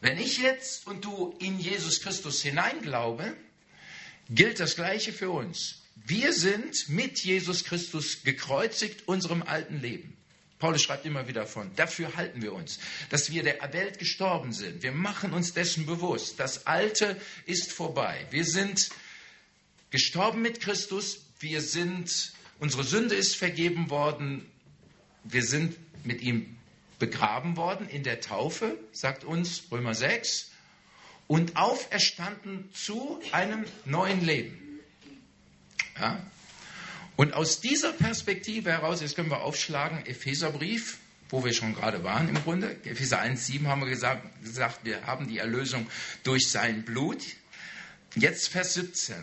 [0.00, 3.36] Wenn ich jetzt und du in Jesus Christus hineinglaube,
[4.30, 5.82] gilt das Gleiche für uns.
[6.06, 10.16] Wir sind mit Jesus Christus gekreuzigt unserem alten Leben.
[10.58, 12.80] Paulus schreibt immer wieder von, dafür halten wir uns,
[13.10, 14.82] dass wir der Welt gestorben sind.
[14.82, 16.40] Wir machen uns dessen bewusst.
[16.40, 18.26] Das Alte ist vorbei.
[18.30, 18.90] Wir sind
[19.90, 21.20] gestorben mit Christus.
[21.38, 24.50] Wir sind, unsere Sünde ist vergeben worden.
[25.22, 26.56] Wir sind mit ihm
[26.98, 30.50] begraben worden in der Taufe, sagt uns Römer 6,
[31.28, 34.67] und auferstanden zu einem neuen Leben.
[36.00, 36.20] Ja?
[37.16, 40.98] Und aus dieser Perspektive heraus, jetzt können wir aufschlagen, Epheserbrief,
[41.30, 42.76] wo wir schon gerade waren im Grunde.
[42.84, 45.86] Epheser 1,7 haben wir gesagt, gesagt, wir haben die Erlösung
[46.22, 47.22] durch sein Blut.
[48.14, 49.16] Jetzt Vers 17.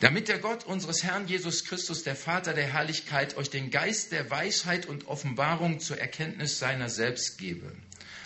[0.00, 4.30] Damit der Gott unseres Herrn Jesus Christus, der Vater der Herrlichkeit, euch den Geist der
[4.30, 7.72] Weisheit und Offenbarung zur Erkenntnis seiner selbst gebe.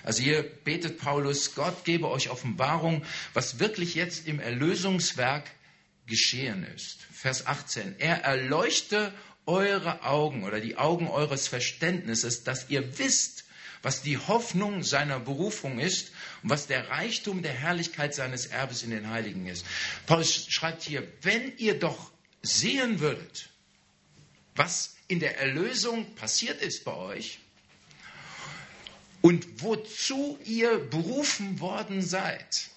[0.03, 5.45] Also hier betet Paulus, Gott gebe euch Offenbarung, was wirklich jetzt im Erlösungswerk
[6.11, 6.99] geschehen ist.
[7.11, 7.94] Vers 18.
[7.99, 9.14] Er erleuchte
[9.46, 13.44] eure Augen oder die Augen eures Verständnisses, dass ihr wisst,
[13.83, 18.90] was die Hoffnung seiner Berufung ist und was der Reichtum der Herrlichkeit seines Erbes in
[18.90, 19.64] den Heiligen ist.
[20.07, 22.11] Paulus schreibt hier, wenn ihr doch
[22.42, 23.49] sehen würdet,
[24.55, 27.38] was in der Erlösung passiert ist bei euch
[29.23, 32.68] und wozu ihr berufen worden seid.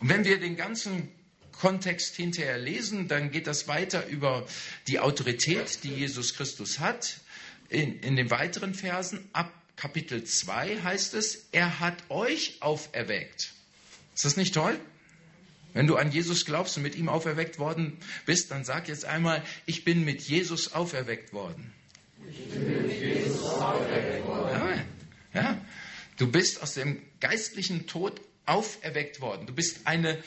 [0.00, 1.10] Und wenn wir den ganzen
[1.58, 4.46] Kontext hinterher lesen, dann geht das weiter über
[4.86, 7.18] die Autorität, die Jesus Christus hat,
[7.68, 13.52] in, in den weiteren Versen ab Kapitel 2 heißt es, er hat euch auferweckt.
[14.14, 14.78] Ist das nicht toll?
[15.72, 19.44] Wenn du an Jesus glaubst und mit ihm auferweckt worden bist, dann sag jetzt einmal,
[19.66, 21.72] ich bin mit Jesus auferweckt worden.
[22.28, 24.84] Ich bin mit Jesus auferweckt worden.
[25.32, 25.66] Ja, ja.
[26.16, 29.46] Du bist aus dem geistlichen Tod auferweckt worden.
[29.46, 30.22] Du bist eine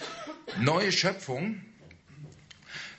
[0.60, 1.62] neue Schöpfung.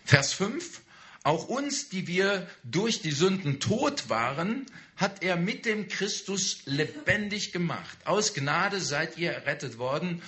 [0.04, 0.80] Vers 5.
[1.24, 7.52] Auch uns, die wir durch die Sünden tot waren, hat er mit dem Christus lebendig
[7.52, 7.96] gemacht.
[8.04, 10.22] Aus Gnade seid ihr errettet worden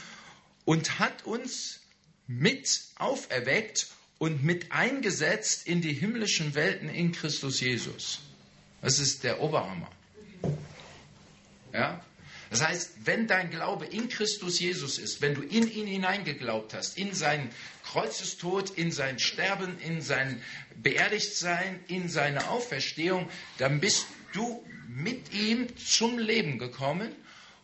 [0.65, 1.81] und hat uns
[2.27, 8.21] mit auferweckt und mit eingesetzt in die himmlischen Welten in Christus Jesus.
[8.81, 9.91] Das ist der Oberhammer.
[11.73, 12.05] Ja?
[12.55, 16.97] Das heißt, wenn dein Glaube in Christus Jesus ist, wenn du in ihn hineingeglaubt hast,
[16.97, 17.51] in seinen
[17.83, 20.41] Kreuzestod, in sein Sterben, in sein
[20.81, 27.13] Beerdigtsein, in seine Auferstehung, dann bist du mit ihm zum Leben gekommen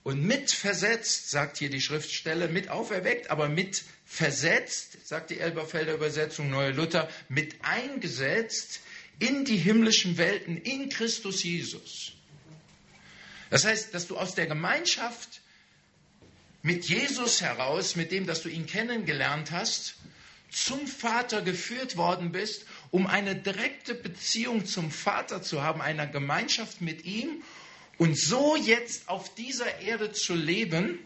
[0.03, 5.94] und mit versetzt, sagt hier die Schriftstelle, mit auferweckt, aber mit versetzt, sagt die Elberfelder
[5.94, 8.81] Übersetzung, Neue Luther, mit eingesetzt
[9.20, 12.14] in die himmlischen Welten in Christus Jesus.
[13.50, 15.40] Das heißt, dass du aus der Gemeinschaft
[16.62, 19.96] mit Jesus heraus, mit dem, dass du ihn kennengelernt hast,
[20.50, 26.80] zum Vater geführt worden bist, um eine direkte Beziehung zum Vater zu haben, einer Gemeinschaft
[26.80, 27.42] mit ihm
[27.98, 30.98] und so jetzt auf dieser Erde zu leben,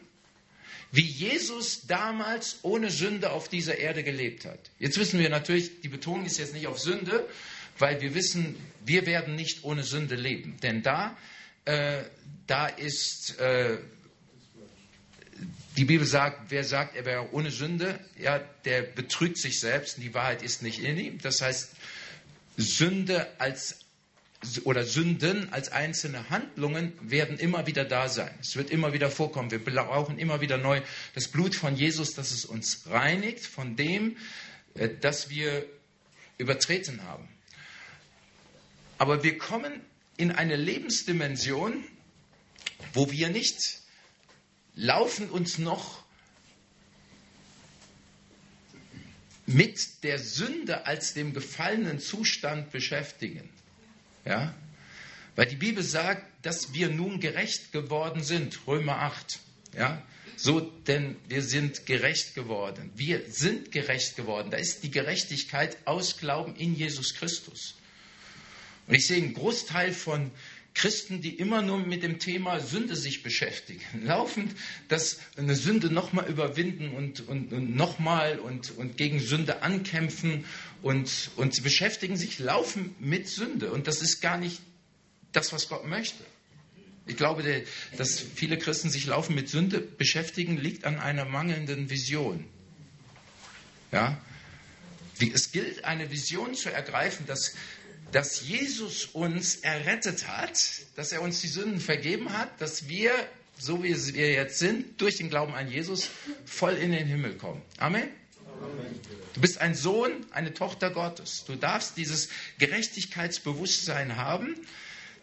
[0.92, 4.70] wie Jesus damals ohne Sünde auf dieser Erde gelebt hat.
[4.78, 7.28] Jetzt wissen wir natürlich, die Betonung ist jetzt nicht auf Sünde,
[7.78, 8.54] weil wir wissen,
[8.84, 10.56] wir werden nicht ohne Sünde leben.
[10.62, 11.16] Denn da,
[11.64, 12.02] äh,
[12.46, 13.78] da ist, äh,
[15.76, 20.04] die Bibel sagt, wer sagt, er wäre ohne Sünde, ja, der betrügt sich selbst und
[20.04, 21.18] die Wahrheit ist nicht in ihm.
[21.20, 21.70] Das heißt,
[22.56, 23.80] Sünde als
[24.64, 28.30] oder Sünden als einzelne Handlungen werden immer wieder da sein.
[28.40, 29.50] Es wird immer wieder vorkommen.
[29.50, 30.82] Wir brauchen immer wieder neu
[31.14, 34.18] das Blut von Jesus, dass es uns reinigt von dem,
[34.74, 35.64] äh, das wir
[36.36, 37.26] übertreten haben.
[38.98, 39.80] Aber wir kommen
[40.16, 41.84] in eine Lebensdimension,
[42.92, 43.80] wo wir nicht
[44.74, 46.04] laufen uns noch
[49.46, 53.48] mit der Sünde als dem gefallenen Zustand beschäftigen.
[54.24, 54.54] Ja?
[55.36, 59.38] Weil die Bibel sagt, dass wir nun gerecht geworden sind, Römer 8.
[59.76, 60.02] Ja?
[60.36, 62.90] So, denn wir sind gerecht geworden.
[62.96, 64.50] Wir sind gerecht geworden.
[64.50, 67.74] Da ist die Gerechtigkeit aus Glauben in Jesus Christus.
[68.86, 70.30] Und ich sehe einen Großteil von
[70.74, 74.54] Christen, die immer nur mit dem Thema Sünde sich beschäftigen, laufend
[74.88, 80.44] das eine Sünde nochmal überwinden und, und, und nochmal und, und gegen Sünde ankämpfen
[80.82, 83.72] und, und sie beschäftigen sich, laufen mit Sünde.
[83.72, 84.60] Und das ist gar nicht
[85.32, 86.24] das, was Gott möchte.
[87.06, 87.64] Ich glaube,
[87.96, 92.44] dass viele Christen sich laufen mit Sünde beschäftigen, liegt an einer mangelnden Vision.
[93.92, 94.20] Ja?
[95.32, 97.54] Es gilt, eine Vision zu ergreifen, dass
[98.14, 100.60] dass Jesus uns errettet hat,
[100.94, 103.10] dass er uns die Sünden vergeben hat, dass wir,
[103.58, 106.10] so wie wir jetzt sind, durch den Glauben an Jesus
[106.44, 107.60] voll in den Himmel kommen.
[107.78, 108.08] Amen.
[109.32, 111.44] Du bist ein Sohn, eine Tochter Gottes.
[111.44, 114.54] Du darfst dieses Gerechtigkeitsbewusstsein haben,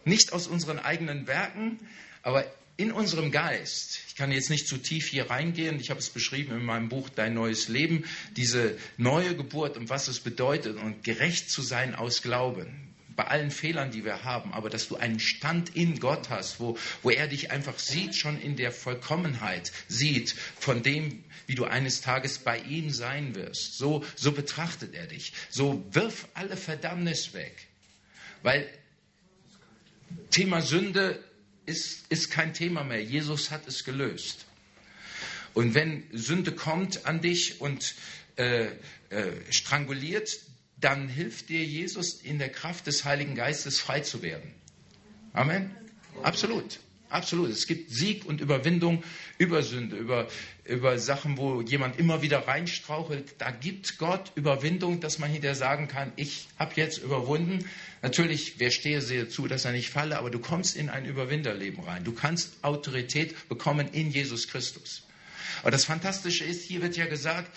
[0.04, 1.80] nicht aus unseren eigenen Werken,
[2.22, 2.44] aber
[2.82, 4.00] in unserem Geist.
[4.08, 5.78] Ich kann jetzt nicht zu tief hier reingehen.
[5.78, 8.04] Ich habe es beschrieben in meinem Buch Dein neues Leben.
[8.36, 12.88] Diese neue Geburt und was es bedeutet und gerecht zu sein aus Glauben.
[13.14, 16.76] Bei allen Fehlern, die wir haben, aber dass du einen Stand in Gott hast, wo,
[17.02, 22.00] wo er dich einfach sieht, schon in der Vollkommenheit sieht, von dem, wie du eines
[22.00, 23.78] Tages bei ihm sein wirst.
[23.78, 25.34] So, so betrachtet er dich.
[25.50, 27.68] So wirf alle Verdammnis weg.
[28.42, 28.66] Weil
[30.30, 31.22] Thema Sünde
[31.66, 33.02] ist, ist kein Thema mehr.
[33.02, 34.46] Jesus hat es gelöst.
[35.54, 37.94] Und wenn Sünde kommt an dich und
[38.36, 38.66] äh,
[39.10, 40.38] äh, stranguliert,
[40.80, 44.52] dann hilft dir Jesus in der Kraft des Heiligen Geistes frei zu werden.
[45.32, 45.74] Amen.
[46.22, 46.80] Absolut.
[47.12, 47.50] Absolut.
[47.50, 49.04] Es gibt Sieg und Überwindung
[49.36, 50.28] über Sünde, über,
[50.64, 53.34] über Sachen, wo jemand immer wieder reinstrauchelt.
[53.36, 57.68] Da gibt Gott Überwindung, dass man hinterher sagen kann, ich habe jetzt überwunden.
[58.00, 61.84] Natürlich, wer stehe, sehe zu, dass er nicht falle, aber du kommst in ein Überwinderleben
[61.84, 62.02] rein.
[62.02, 65.02] Du kannst Autorität bekommen in Jesus Christus.
[65.60, 67.54] Aber das Fantastische ist, hier wird ja gesagt,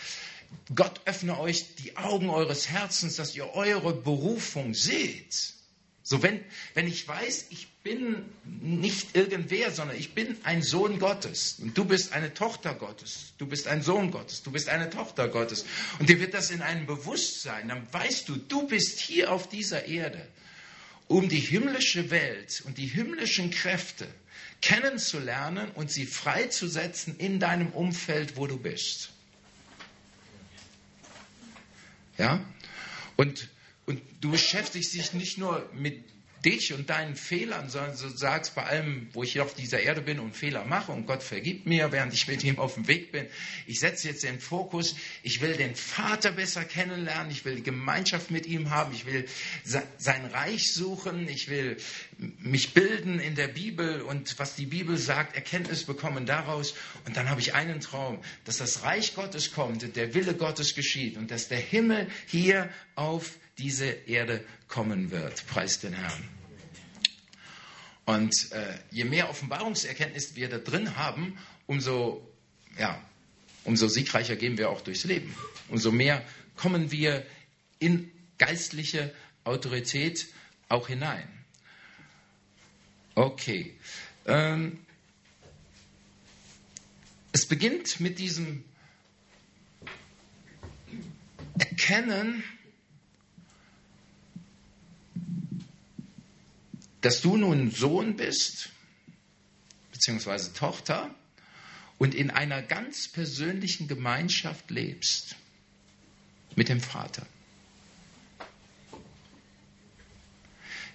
[0.75, 5.53] Gott öffne euch die Augen eures Herzens, dass ihr eure Berufung seht.
[6.03, 11.57] So, wenn, wenn ich weiß, ich bin nicht irgendwer, sondern ich bin ein Sohn Gottes.
[11.59, 15.27] Und du bist eine Tochter Gottes, du bist ein Sohn Gottes, du bist eine Tochter
[15.27, 15.65] Gottes.
[15.99, 19.85] Und dir wird das in einem Bewusstsein, dann weißt du, du bist hier auf dieser
[19.85, 20.27] Erde,
[21.07, 24.07] um die himmlische Welt und die himmlischen Kräfte
[24.61, 29.11] kennenzulernen und sie freizusetzen in deinem Umfeld, wo du bist.
[32.17, 32.43] Ja?
[33.15, 33.47] Und,
[33.85, 36.14] und du beschäftigst dich nicht nur mit
[36.45, 40.19] dich und deinen Fehlern, sondern du sagst bei allem, wo ich auf dieser Erde bin
[40.19, 43.25] und Fehler mache und Gott vergibt mir, während ich mit ihm auf dem Weg bin.
[43.65, 48.45] Ich setze jetzt den Fokus, ich will den Vater besser kennenlernen, ich will Gemeinschaft mit
[48.45, 49.25] ihm haben, ich will
[49.63, 51.77] sein Reich suchen, ich will
[52.39, 56.75] mich bilden in der Bibel und was die Bibel sagt, Erkenntnis bekommen daraus.
[57.05, 60.75] Und dann habe ich einen Traum, dass das Reich Gottes kommt und der Wille Gottes
[60.75, 65.45] geschieht und dass der Himmel hier auf diese Erde kommen wird.
[65.47, 66.34] Preis den Herrn.
[68.05, 72.27] Und äh, je mehr Offenbarungserkenntnis wir da drin haben, umso,
[72.77, 73.01] ja,
[73.63, 75.35] umso siegreicher gehen wir auch durchs Leben.
[75.69, 76.23] Umso mehr
[76.55, 77.25] kommen wir
[77.79, 79.13] in geistliche
[79.43, 80.27] Autorität
[80.69, 81.27] auch hinein.
[83.15, 83.73] Okay.
[84.25, 84.79] Ähm,
[87.31, 88.63] es beginnt mit diesem
[91.57, 92.43] Erkennen,
[97.05, 98.69] dass du nun Sohn bist,
[99.91, 101.13] beziehungsweise Tochter,
[101.99, 105.35] und in einer ganz persönlichen Gemeinschaft lebst
[106.55, 107.27] mit dem Vater.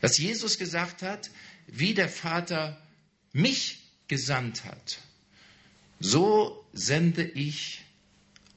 [0.00, 1.30] Dass Jesus gesagt hat,
[1.68, 2.82] wie der Vater
[3.32, 4.98] mich gesandt hat,
[6.00, 7.84] so sende ich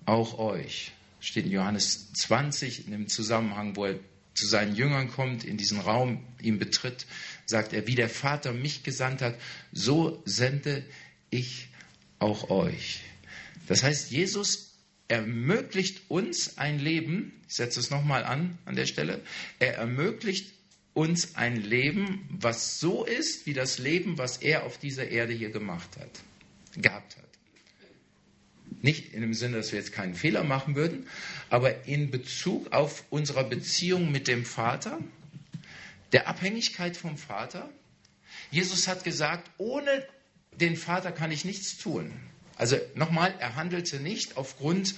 [0.06, 0.92] auch euch.
[1.20, 4.00] Steht in Johannes 20 in dem Zusammenhang, wo er
[4.34, 7.06] zu seinen Jüngern kommt, in diesen Raum ihn betritt
[7.46, 9.36] sagt er, wie der Vater mich gesandt hat,
[9.72, 10.86] so sende
[11.30, 11.70] ich
[12.20, 13.02] auch euch.
[13.68, 14.74] Das heißt, Jesus
[15.08, 19.22] ermöglicht uns ein Leben, ich setze es nochmal an an der Stelle,
[19.60, 20.54] er ermöglicht
[20.94, 25.50] uns ein Leben, was so ist wie das Leben, was er auf dieser Erde hier
[25.50, 27.24] gemacht hat, gehabt hat.
[28.82, 31.08] Nicht in dem Sinne, dass wir jetzt keinen Fehler machen würden,
[31.50, 35.00] aber in Bezug auf unsere Beziehung mit dem Vater,
[36.14, 37.70] der Abhängigkeit vom Vater.
[38.52, 40.06] Jesus hat gesagt, ohne
[40.54, 42.14] den Vater kann ich nichts tun.
[42.56, 44.94] Also nochmal, er handelte nicht aufgrund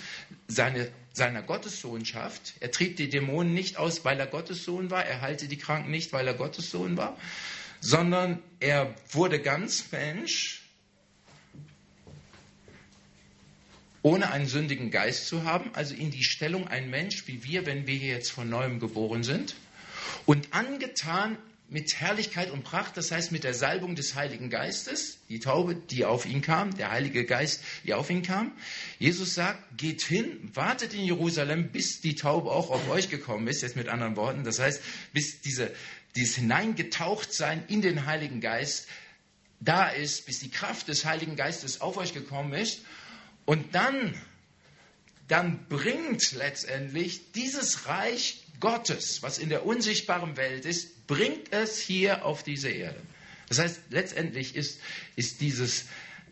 [0.50, 2.56] seine, seiner Gottessohnschaft.
[2.60, 5.06] Er trieb die Dämonen nicht aus, weil er Gottessohn war.
[5.06, 7.18] Er heilte die Kranken nicht, weil er Gottessohn war.
[7.80, 10.64] Sondern er wurde ganz Mensch,
[14.02, 15.74] ohne einen sündigen Geist zu haben.
[15.74, 19.56] Also in die Stellung ein Mensch wie wir, wenn wir jetzt von neuem geboren sind
[20.26, 25.40] und angetan mit Herrlichkeit und Pracht, das heißt mit der Salbung des Heiligen Geistes, die
[25.40, 28.52] Taube, die auf ihn kam, der Heilige Geist, die auf ihn kam.
[29.00, 33.62] Jesus sagt, geht hin, wartet in Jerusalem, bis die Taube auch auf euch gekommen ist,
[33.64, 34.44] jetzt mit anderen Worten.
[34.44, 35.72] Das heißt, bis diese,
[36.16, 38.88] dieses Hineingetauchtsein in den Heiligen Geist
[39.60, 42.82] da ist, bis die Kraft des Heiligen Geistes auf euch gekommen ist.
[43.46, 44.14] Und dann,
[45.28, 52.26] dann bringt letztendlich dieses Reich Gottes, was in der unsichtbaren Welt ist, bringt es hier
[52.26, 53.00] auf diese Erde.
[53.48, 54.80] Das heißt, letztendlich ist,
[55.16, 55.86] ist dieses,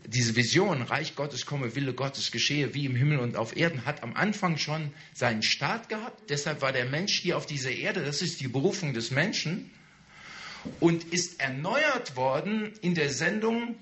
[0.06, 4.02] diese Vision, Reich Gottes komme, Wille Gottes geschehe, wie im Himmel und auf Erden, hat
[4.02, 6.30] am Anfang schon seinen Start gehabt.
[6.30, 9.70] Deshalb war der Mensch hier auf dieser Erde, das ist die Berufung des Menschen,
[10.80, 13.76] und ist erneuert worden in der Sendung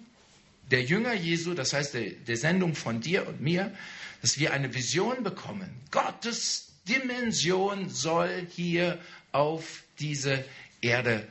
[0.70, 3.72] der Jünger Jesu, das heißt der, der Sendung von dir und mir,
[4.20, 5.70] dass wir eine Vision bekommen.
[5.90, 8.98] Gottes Dimension soll hier
[9.30, 10.44] auf diese
[10.80, 11.26] Erde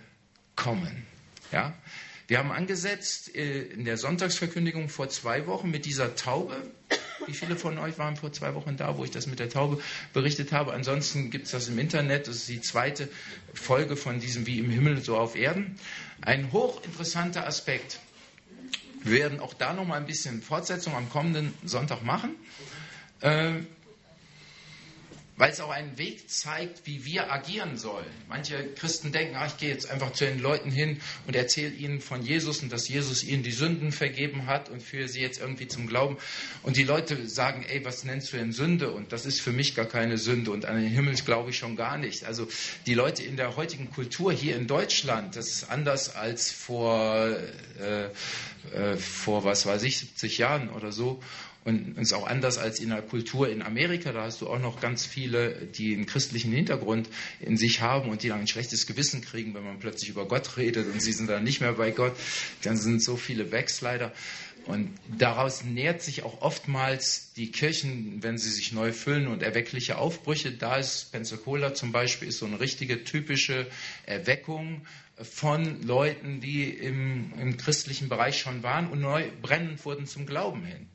[0.55, 1.05] kommen.
[1.51, 1.73] Ja?
[2.27, 6.55] Wir haben angesetzt äh, in der Sonntagsverkündigung vor zwei Wochen mit dieser Taube.
[7.27, 9.81] Wie viele von euch waren vor zwei Wochen da, wo ich das mit der Taube
[10.13, 10.73] berichtet habe?
[10.73, 12.27] Ansonsten gibt es das im Internet.
[12.27, 13.09] Das ist die zweite
[13.53, 15.75] Folge von diesem Wie im Himmel, so auf Erden.
[16.21, 17.99] Ein hochinteressanter Aspekt.
[19.03, 22.35] Wir werden auch da noch mal ein bisschen Fortsetzung am kommenden Sonntag machen.
[23.19, 23.55] Äh,
[25.41, 28.05] weil es auch einen Weg zeigt, wie wir agieren sollen.
[28.29, 31.99] Manche Christen denken, ach, ich gehe jetzt einfach zu den Leuten hin und erzähle ihnen
[31.99, 35.67] von Jesus und dass Jesus ihnen die Sünden vergeben hat und führe sie jetzt irgendwie
[35.67, 36.17] zum Glauben.
[36.61, 38.91] Und die Leute sagen, ey, was nennst du denn Sünde?
[38.91, 41.75] Und das ist für mich gar keine Sünde und an den Himmel glaube ich schon
[41.75, 42.23] gar nicht.
[42.25, 42.47] Also
[42.85, 47.35] die Leute in der heutigen Kultur hier in Deutschland, das ist anders als vor,
[47.79, 48.09] äh,
[48.75, 51.19] äh, vor was weiß ich, 70 Jahren oder so.
[51.63, 54.11] Und ist auch anders als in der Kultur in Amerika.
[54.11, 57.07] Da hast du auch noch ganz viele, die einen christlichen Hintergrund
[57.39, 60.57] in sich haben und die dann ein schlechtes Gewissen kriegen, wenn man plötzlich über Gott
[60.57, 62.15] redet und sie sind dann nicht mehr bei Gott.
[62.63, 64.11] Dann sind so viele Backslider.
[64.65, 69.97] Und daraus nährt sich auch oftmals die Kirchen, wenn sie sich neu füllen und erweckliche
[69.97, 70.51] Aufbrüche.
[70.51, 73.67] Da ist Pensacola zum Beispiel ist so eine richtige typische
[74.05, 74.85] Erweckung
[75.15, 80.63] von Leuten, die im, im christlichen Bereich schon waren und neu brennend wurden zum Glauben
[80.63, 80.90] hin.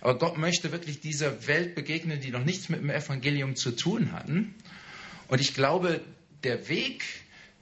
[0.00, 4.12] Aber Gott möchte wirklich dieser Welt begegnen, die noch nichts mit dem Evangelium zu tun
[4.12, 4.54] hatten.
[5.28, 6.00] Und ich glaube,
[6.44, 7.04] der Weg,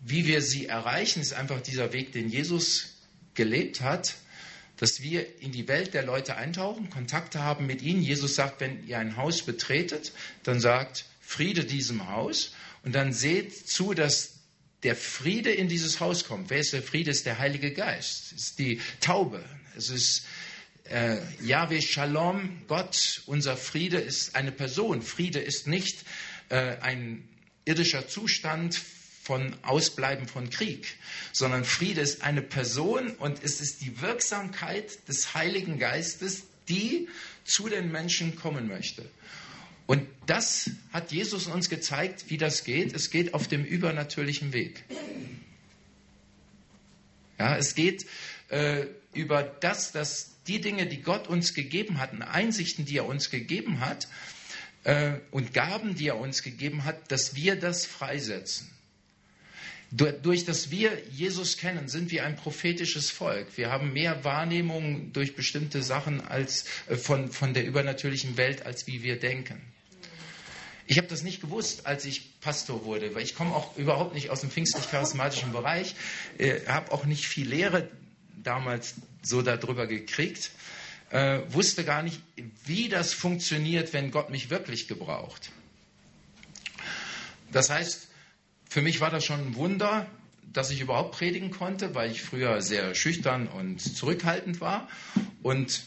[0.01, 2.97] wie wir sie erreichen, ist einfach dieser Weg, den Jesus
[3.35, 4.17] gelebt hat
[4.77, 8.03] dass wir in die Welt der Leute eintauchen, Kontakte haben mit ihnen.
[8.03, 10.13] Jesus sagt, wenn ihr ein Haus betretet,
[10.43, 12.53] dann sagt Friede diesem Haus
[12.85, 14.35] und dann seht zu, dass
[14.83, 16.51] der Friede in dieses Haus kommt.
[16.51, 17.11] Wer ist der Friede?
[17.11, 18.33] Ist der Heilige Geist.
[18.33, 19.43] Ist die Taube.
[19.77, 20.27] Es ist
[20.91, 22.63] äh, Yahweh Shalom.
[22.69, 25.03] Gott, unser Friede ist eine Person.
[25.03, 26.05] Friede ist nicht
[26.49, 27.29] äh, ein
[27.65, 28.81] irdischer Zustand
[29.23, 30.97] von Ausbleiben von Krieg,
[31.33, 37.09] sondern Friede ist eine Person und es ist die Wirksamkeit des Heiligen Geistes, die
[37.45, 39.05] zu den Menschen kommen möchte.
[39.87, 42.93] Und das hat Jesus uns gezeigt, wie das geht.
[42.93, 44.85] Es geht auf dem übernatürlichen Weg.
[47.39, 48.07] Ja, es geht
[48.49, 53.31] äh, über das, dass die Dinge, die Gott uns gegeben hat, Einsichten, die er uns
[53.31, 54.09] gegeben hat
[54.85, 58.71] äh, und Gaben, die er uns gegeben hat, dass wir das freisetzen.
[59.93, 63.47] Durch das wir Jesus kennen, sind wir ein prophetisches Volk.
[63.57, 68.87] Wir haben mehr Wahrnehmung durch bestimmte Sachen als äh, von, von der übernatürlichen Welt, als
[68.87, 69.61] wie wir denken.
[70.89, 74.31] Ich habe das nicht gewusst, als ich Pastor wurde, weil ich komme auch überhaupt nicht
[74.31, 75.97] aus dem pfingstlich-charismatischen Bereich,
[76.39, 77.89] äh, habe auch nicht viel Lehre
[78.47, 80.51] damals so darüber gekriegt,
[81.11, 82.21] äh, wusste gar nicht,
[82.65, 85.51] wie das funktioniert, wenn Gott mich wirklich gebraucht.
[87.53, 88.09] Das heißt,
[88.69, 90.07] für mich war das schon ein Wunder,
[90.53, 94.89] dass ich überhaupt predigen konnte, weil ich früher sehr schüchtern und zurückhaltend war.
[95.43, 95.83] Und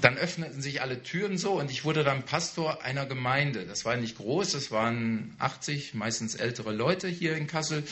[0.00, 3.66] dann öffneten sich alle Türen so und ich wurde dann Pastor einer Gemeinde.
[3.66, 7.84] Das war nicht groß, es waren 80, meistens ältere Leute hier in Kassel,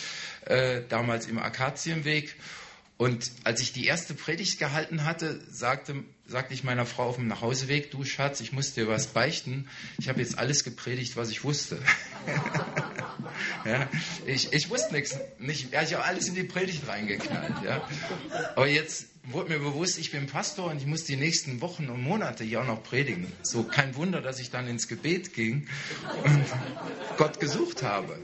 [0.46, 2.36] äh, damals im Akazienweg.
[3.00, 7.28] Und als ich die erste Predigt gehalten hatte, sagte, sagte ich meiner Frau auf dem
[7.28, 9.70] Nachhauseweg, du Schatz, ich muss dir was beichten.
[9.96, 11.78] Ich habe jetzt alles gepredigt, was ich wusste.
[13.64, 13.88] ja,
[14.26, 17.54] ich, ich wusste nichts, nicht, ja, ich habe alles in die Predigt reingeknallt.
[17.64, 17.88] Ja.
[18.54, 22.02] Aber jetzt wurde mir bewusst, ich bin Pastor und ich muss die nächsten Wochen und
[22.02, 23.32] Monate hier auch noch predigen.
[23.40, 25.68] So kein Wunder, dass ich dann ins Gebet ging
[26.22, 26.44] und
[27.16, 28.18] Gott gesucht habe.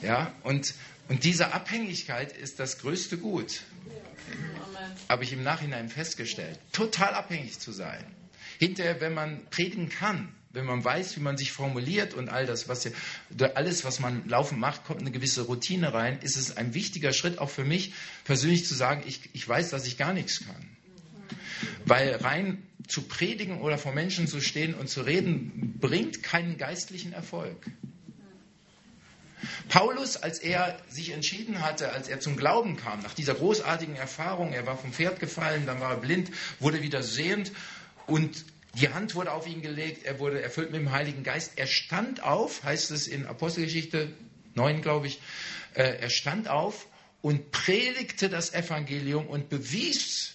[0.00, 0.72] Ja, und,
[1.08, 3.62] und diese Abhängigkeit ist das größte Gut.
[5.08, 6.58] Habe ich im Nachhinein festgestellt.
[6.72, 8.04] Total abhängig zu sein.
[8.58, 12.68] Hinterher, wenn man predigen kann, wenn man weiß, wie man sich formuliert und all das,
[12.68, 12.88] was
[13.54, 17.38] alles, was man laufend macht, kommt eine gewisse Routine rein, ist es ein wichtiger Schritt
[17.38, 17.92] auch für mich
[18.24, 20.76] persönlich zu sagen, ich, ich weiß, dass ich gar nichts kann.
[21.84, 27.12] Weil rein zu predigen oder vor Menschen zu stehen und zu reden, bringt keinen geistlichen
[27.12, 27.66] Erfolg.
[29.68, 34.52] Paulus, als er sich entschieden hatte, als er zum Glauben kam, nach dieser großartigen Erfahrung,
[34.52, 36.30] er war vom Pferd gefallen, dann war er blind,
[36.60, 37.52] wurde wieder sehend
[38.06, 41.52] und die Hand wurde auf ihn gelegt, er wurde erfüllt mit dem Heiligen Geist.
[41.56, 44.12] Er stand auf, heißt es in Apostelgeschichte
[44.54, 45.20] 9, glaube ich,
[45.74, 46.86] äh, er stand auf
[47.22, 50.34] und predigte das Evangelium und bewies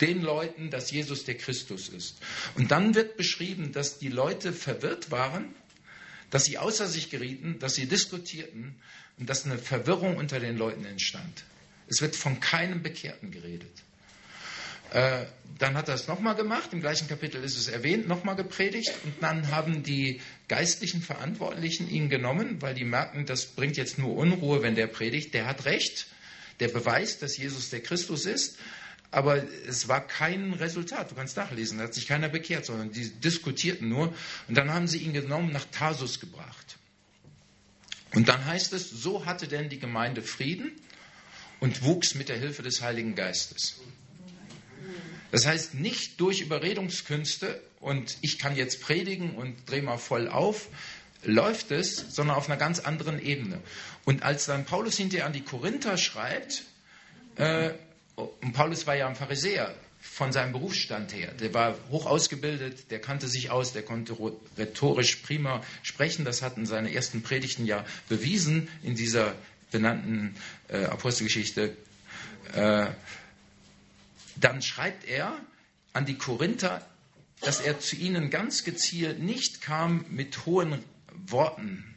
[0.00, 2.18] den Leuten, dass Jesus der Christus ist.
[2.56, 5.54] Und dann wird beschrieben, dass die Leute verwirrt waren,
[6.30, 8.74] dass sie außer sich gerieten, dass sie diskutierten
[9.18, 11.44] und dass eine Verwirrung unter den Leuten entstand.
[11.88, 13.82] Es wird von keinem Bekehrten geredet.
[14.90, 15.26] Äh,
[15.58, 19.22] dann hat er es nochmal gemacht, im gleichen Kapitel ist es erwähnt, nochmal gepredigt und
[19.22, 24.62] dann haben die geistlichen Verantwortlichen ihn genommen, weil die merken, das bringt jetzt nur Unruhe,
[24.62, 25.34] wenn der predigt.
[25.34, 26.06] Der hat recht,
[26.60, 28.58] der beweist, dass Jesus der Christus ist,
[29.10, 31.10] aber es war kein Resultat.
[31.10, 34.14] Du kannst nachlesen, da hat sich keiner bekehrt, sondern die diskutierten nur
[34.48, 36.78] und dann haben sie ihn genommen, nach Tarsus gebracht.
[38.14, 40.72] Und dann heißt es, so hatte denn die Gemeinde Frieden
[41.60, 43.80] und wuchs mit der Hilfe des Heiligen Geistes.
[45.30, 50.68] Das heißt, nicht durch Überredungskünste und ich kann jetzt predigen und drehe mal voll auf,
[51.22, 53.60] läuft es, sondern auf einer ganz anderen Ebene.
[54.04, 56.64] Und als dann Paulus hinterher an die Korinther schreibt,
[57.36, 57.70] äh,
[58.18, 63.00] und Paulus war ja ein Pharisäer von seinem Berufsstand her, der war hoch ausgebildet, der
[63.00, 64.16] kannte sich aus, der konnte
[64.56, 69.34] rhetorisch prima sprechen, das hatten seine ersten Predigten ja bewiesen in dieser
[69.70, 70.34] benannten
[70.68, 71.76] äh, Apostelgeschichte.
[72.54, 72.86] Äh,
[74.36, 75.36] dann schreibt er
[75.92, 76.86] an die Korinther,
[77.40, 80.82] dass er zu ihnen ganz gezielt nicht kam mit hohen
[81.26, 81.94] Worten,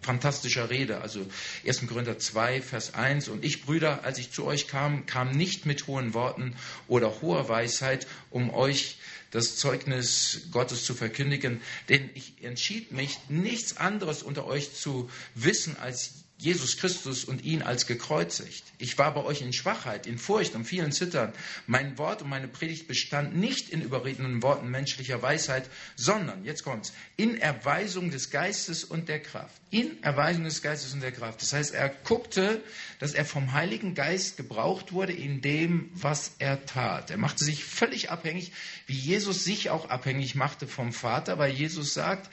[0.00, 1.00] fantastischer Rede.
[1.00, 1.26] Also
[1.66, 1.86] 1.
[1.86, 3.28] Korinther 2, Vers 1.
[3.28, 6.56] Und ich, Brüder, als ich zu euch kam, kam nicht mit hohen Worten
[6.88, 8.96] oder hoher Weisheit, um euch
[9.30, 15.76] das Zeugnis Gottes zu verkündigen, denn ich entschied mich, nichts anderes unter euch zu wissen
[15.76, 18.64] als Jesus Christus und ihn als gekreuzigt.
[18.78, 21.34] Ich war bei euch in Schwachheit, in Furcht und vielen Zittern.
[21.66, 26.94] Mein Wort und meine Predigt bestand nicht in überredenden Worten menschlicher Weisheit, sondern, jetzt kommt's,
[27.16, 29.60] in Erweisung des Geistes und der Kraft.
[29.70, 31.42] In Erweisung des Geistes und der Kraft.
[31.42, 32.62] Das heißt, er guckte,
[32.98, 37.10] dass er vom Heiligen Geist gebraucht wurde in dem, was er tat.
[37.10, 38.52] Er machte sich völlig abhängig,
[38.86, 42.30] wie Jesus sich auch abhängig machte vom Vater, weil Jesus sagt,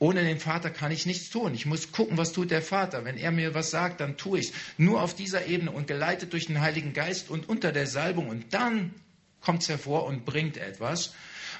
[0.00, 1.54] ohne den Vater kann ich nichts tun.
[1.54, 3.04] Ich muss gucken, was tut der Vater.
[3.04, 4.52] Wenn er mir was sagt, dann tue ich es.
[4.78, 8.28] Nur auf dieser Ebene und geleitet durch den Heiligen Geist und unter der Salbung.
[8.30, 8.94] Und dann
[9.42, 11.12] kommt es hervor und bringt etwas.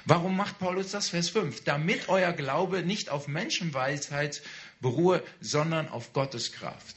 [0.05, 1.09] Warum macht Paulus das?
[1.09, 1.63] Vers 5.
[1.65, 4.41] Damit euer Glaube nicht auf Menschenweisheit
[4.79, 6.95] beruhe, sondern auf Gottes Kraft.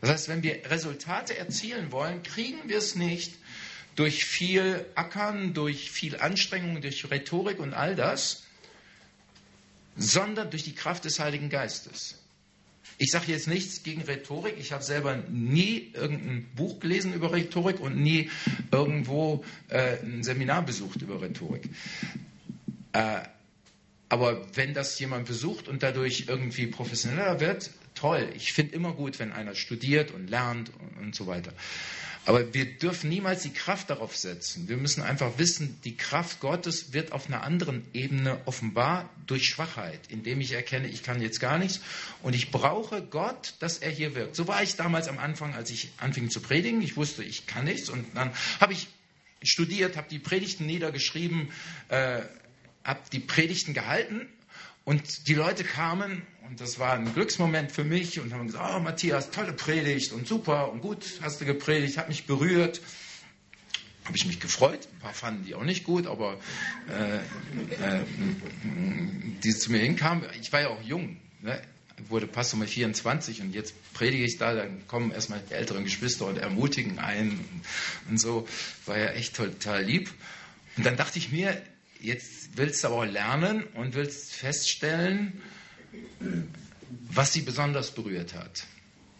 [0.00, 3.32] Das heißt, wenn wir Resultate erzielen wollen, kriegen wir es nicht
[3.94, 8.42] durch viel Ackern, durch viel Anstrengung, durch Rhetorik und all das,
[9.96, 12.18] sondern durch die Kraft des Heiligen Geistes.
[12.98, 14.54] Ich sage jetzt nichts gegen Rhetorik.
[14.58, 18.30] Ich habe selber nie irgendein Buch gelesen über Rhetorik und nie
[18.70, 21.68] irgendwo äh, ein Seminar besucht über Rhetorik.
[22.92, 23.22] Äh,
[24.08, 28.28] aber wenn das jemand besucht und dadurch irgendwie professioneller wird, toll.
[28.36, 31.52] Ich finde immer gut, wenn einer studiert und lernt und, und so weiter.
[32.26, 34.68] Aber wir dürfen niemals die Kraft darauf setzen.
[34.68, 40.00] Wir müssen einfach wissen, die Kraft Gottes wird auf einer anderen Ebene offenbar durch Schwachheit,
[40.08, 41.80] indem ich erkenne, ich kann jetzt gar nichts
[42.22, 44.36] und ich brauche Gott, dass er hier wirkt.
[44.36, 46.80] So war ich damals am Anfang, als ich anfing zu predigen.
[46.80, 48.88] Ich wusste, ich kann nichts und dann habe ich
[49.42, 51.50] studiert, habe die Predigten niedergeschrieben,
[51.88, 52.22] äh,
[52.84, 54.26] habe die Predigten gehalten
[54.84, 58.80] und die Leute kamen, und das war ein Glücksmoment für mich, und haben gesagt, oh
[58.80, 62.80] Matthias, tolle Predigt und super und gut hast du gepredigt, hat mich berührt.
[64.04, 64.86] Habe ich mich gefreut.
[64.92, 66.38] Ein paar fanden die auch nicht gut, aber
[66.90, 68.04] äh, äh,
[69.42, 71.58] die zu mir hinkamen, ich war ja auch jung, ne?
[72.08, 76.26] wurde Pastor mit 24 und jetzt predige ich da, dann kommen erstmal die älteren Geschwister
[76.26, 77.62] und ermutigen einen
[78.10, 78.46] und so.
[78.86, 80.10] War ja echt total lieb.
[80.76, 81.60] Und dann dachte ich mir,
[82.04, 85.42] jetzt willst du aber lernen und willst feststellen,
[87.10, 88.66] was sie besonders berührt hat.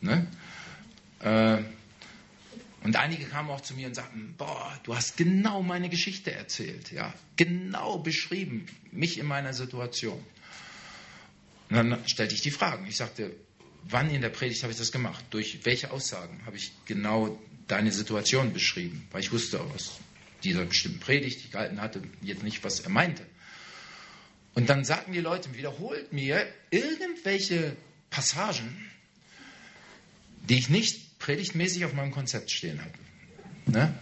[0.00, 0.26] Ne?
[1.20, 1.62] Äh,
[2.82, 6.92] und einige kamen auch zu mir und sagten, boah, du hast genau meine Geschichte erzählt,
[6.92, 10.22] ja, genau beschrieben, mich in meiner Situation.
[11.70, 12.86] Und dann stellte ich die Fragen.
[12.86, 13.34] Ich sagte,
[13.84, 15.24] wann in der Predigt habe ich das gemacht?
[15.30, 19.08] Durch welche Aussagen habe ich genau deine Situation beschrieben?
[19.12, 19.98] Weil ich wusste aus
[20.44, 23.24] dieser bestimmten Predigt, die ich gehalten hatte, jetzt nicht, was er meinte.
[24.54, 27.76] Und dann sagten die Leute, wiederholt mir irgendwelche
[28.10, 28.90] Passagen,
[30.48, 32.98] die ich nicht predigtmäßig auf meinem Konzept stehen hatte.
[33.66, 33.94] Ne?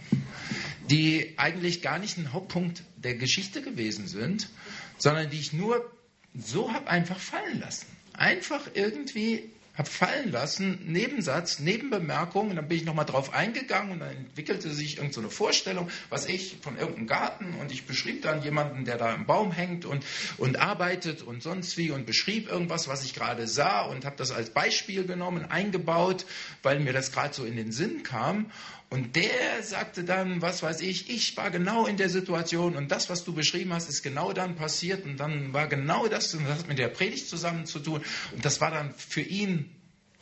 [0.89, 4.49] Die eigentlich gar nicht ein Hauptpunkt der Geschichte gewesen sind,
[4.97, 5.91] sondern die ich nur
[6.35, 7.87] so habe einfach fallen lassen.
[8.13, 13.99] Einfach irgendwie habe fallen lassen, Nebensatz, Nebenbemerkung, und dann bin ich nochmal drauf eingegangen und
[14.01, 18.43] dann entwickelte sich irgendeine so Vorstellung, was ich von irgendeinem Garten und ich beschrieb dann
[18.43, 20.05] jemanden, der da im Baum hängt und,
[20.37, 24.31] und arbeitet und sonst wie und beschrieb irgendwas, was ich gerade sah und habe das
[24.31, 26.25] als Beispiel genommen, eingebaut,
[26.61, 28.51] weil mir das gerade so in den Sinn kam
[28.93, 33.09] und der sagte dann, was weiß ich, ich war genau in der Situation und das,
[33.09, 36.59] was du beschrieben hast, ist genau dann passiert und dann war genau das und das
[36.59, 38.03] hat mit der Predigt zusammen zu tun
[38.35, 39.73] und das war dann für ihn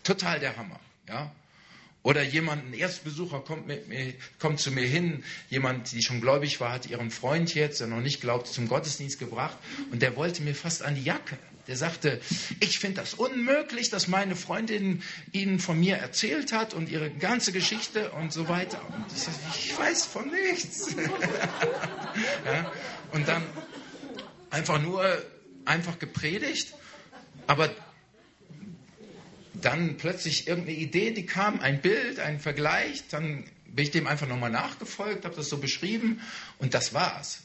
[0.04, 0.80] total der Hammer.
[1.10, 1.34] Ja?
[2.02, 6.62] Oder jemand, ein Erstbesucher kommt, mit mir, kommt zu mir hin, jemand, die schon gläubig
[6.62, 9.58] war, hat ihren Freund jetzt, der noch nicht glaubt, zum Gottesdienst gebracht
[9.92, 11.38] und der wollte mir fast an die Jacke.
[11.68, 12.20] Der sagte,
[12.60, 17.52] ich finde das unmöglich, dass meine Freundin Ihnen von mir erzählt hat und ihre ganze
[17.52, 18.82] Geschichte und so weiter.
[18.94, 20.96] Und ich, sag, ich weiß von nichts.
[22.46, 22.72] ja,
[23.12, 23.44] und dann
[24.50, 25.04] einfach nur
[25.66, 26.74] einfach gepredigt,
[27.48, 27.70] aber
[29.54, 34.28] dann plötzlich irgendeine Idee, die kam, ein Bild, ein Vergleich, dann bin ich dem einfach
[34.28, 36.22] nochmal nachgefolgt, habe das so beschrieben
[36.58, 37.42] und das war's.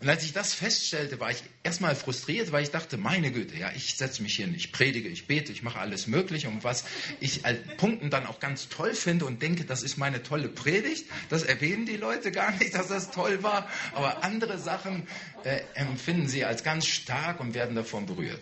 [0.00, 3.70] Und als ich das feststellte, war ich erstmal frustriert, weil ich dachte, meine Güte, ja,
[3.74, 6.84] ich setze mich hin, ich predige, ich bete, ich mache alles Mögliche und was
[7.20, 11.06] ich als Punkten dann auch ganz toll finde und denke, das ist meine tolle Predigt,
[11.28, 15.06] das erwähnen die Leute gar nicht, dass das toll war, aber andere Sachen
[15.44, 18.40] äh, empfinden sie als ganz stark und werden davon berührt.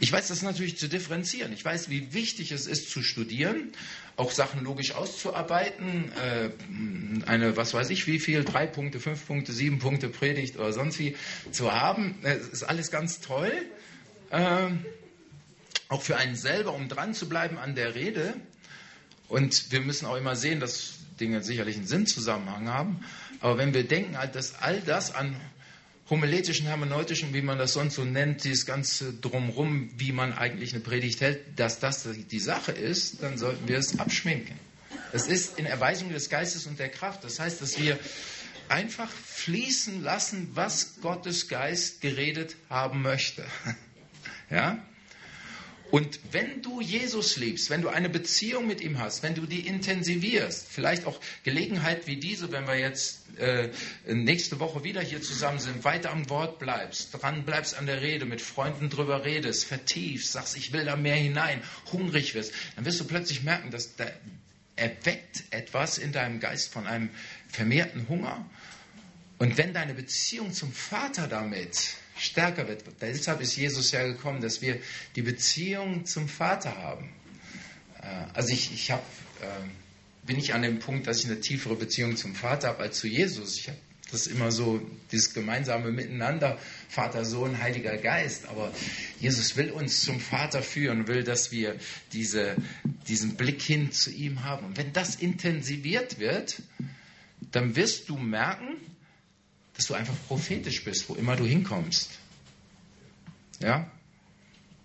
[0.00, 1.52] Ich weiß das natürlich zu differenzieren.
[1.52, 3.72] Ich weiß, wie wichtig es ist zu studieren,
[4.16, 6.50] auch Sachen logisch auszuarbeiten, äh,
[7.26, 10.98] eine, was weiß ich, wie viel, drei Punkte, fünf Punkte, sieben Punkte Predigt oder sonst
[10.98, 11.16] wie
[11.50, 12.18] zu haben.
[12.22, 13.52] Das ist alles ganz toll.
[14.30, 14.84] Ähm,
[15.88, 18.34] auch für einen selber, um dran zu bleiben an der Rede.
[19.28, 23.04] Und wir müssen auch immer sehen, dass Dinge sicherlich einen Sinnzusammenhang haben.
[23.40, 25.36] Aber wenn wir denken, dass all das an
[26.10, 30.82] homiletischen, hermeneutischen, wie man das sonst so nennt, dieses ganze Drumrum, wie man eigentlich eine
[30.82, 34.58] Predigt hält, dass das die Sache ist, dann sollten wir es abschminken.
[35.12, 37.24] Das ist in Erweisung des Geistes und der Kraft.
[37.24, 37.98] Das heißt, dass wir
[38.68, 43.44] einfach fließen lassen, was Gottes Geist geredet haben möchte.
[44.50, 44.78] Ja?
[45.90, 49.66] Und wenn du Jesus liebst, wenn du eine Beziehung mit ihm hast, wenn du die
[49.66, 53.68] intensivierst, vielleicht auch Gelegenheit wie diese, wenn wir jetzt äh,
[54.06, 58.24] nächste Woche wieder hier zusammen sind, weiter am Wort bleibst, dran bleibst an der Rede,
[58.24, 61.62] mit Freunden drüber redest, vertiefst, sagst, ich will da mehr hinein,
[61.92, 64.06] hungrig wirst, dann wirst du plötzlich merken, dass da
[64.76, 67.10] erweckt etwas in deinem Geist von einem
[67.48, 68.44] vermehrten Hunger.
[69.38, 72.84] Und wenn deine Beziehung zum Vater damit stärker wird.
[73.00, 74.78] Deshalb ist Jesus ja gekommen, dass wir
[75.16, 77.10] die Beziehung zum Vater haben.
[78.00, 79.04] Äh, also ich, ich hab,
[79.42, 79.70] ähm,
[80.24, 83.08] bin nicht an dem Punkt, dass ich eine tiefere Beziehung zum Vater habe als zu
[83.08, 83.58] Jesus.
[83.58, 83.78] Ich habe
[84.10, 86.58] das immer so, dieses gemeinsame Miteinander,
[86.88, 88.46] Vater, Sohn, Heiliger Geist.
[88.46, 88.72] Aber
[89.20, 91.76] Jesus will uns zum Vater führen, will, dass wir
[92.12, 92.54] diese,
[93.08, 94.66] diesen Blick hin zu ihm haben.
[94.66, 96.62] Und wenn das intensiviert wird,
[97.50, 98.76] dann wirst du merken,
[99.76, 102.10] dass du einfach prophetisch bist, wo immer du hinkommst.
[103.60, 103.90] Ja?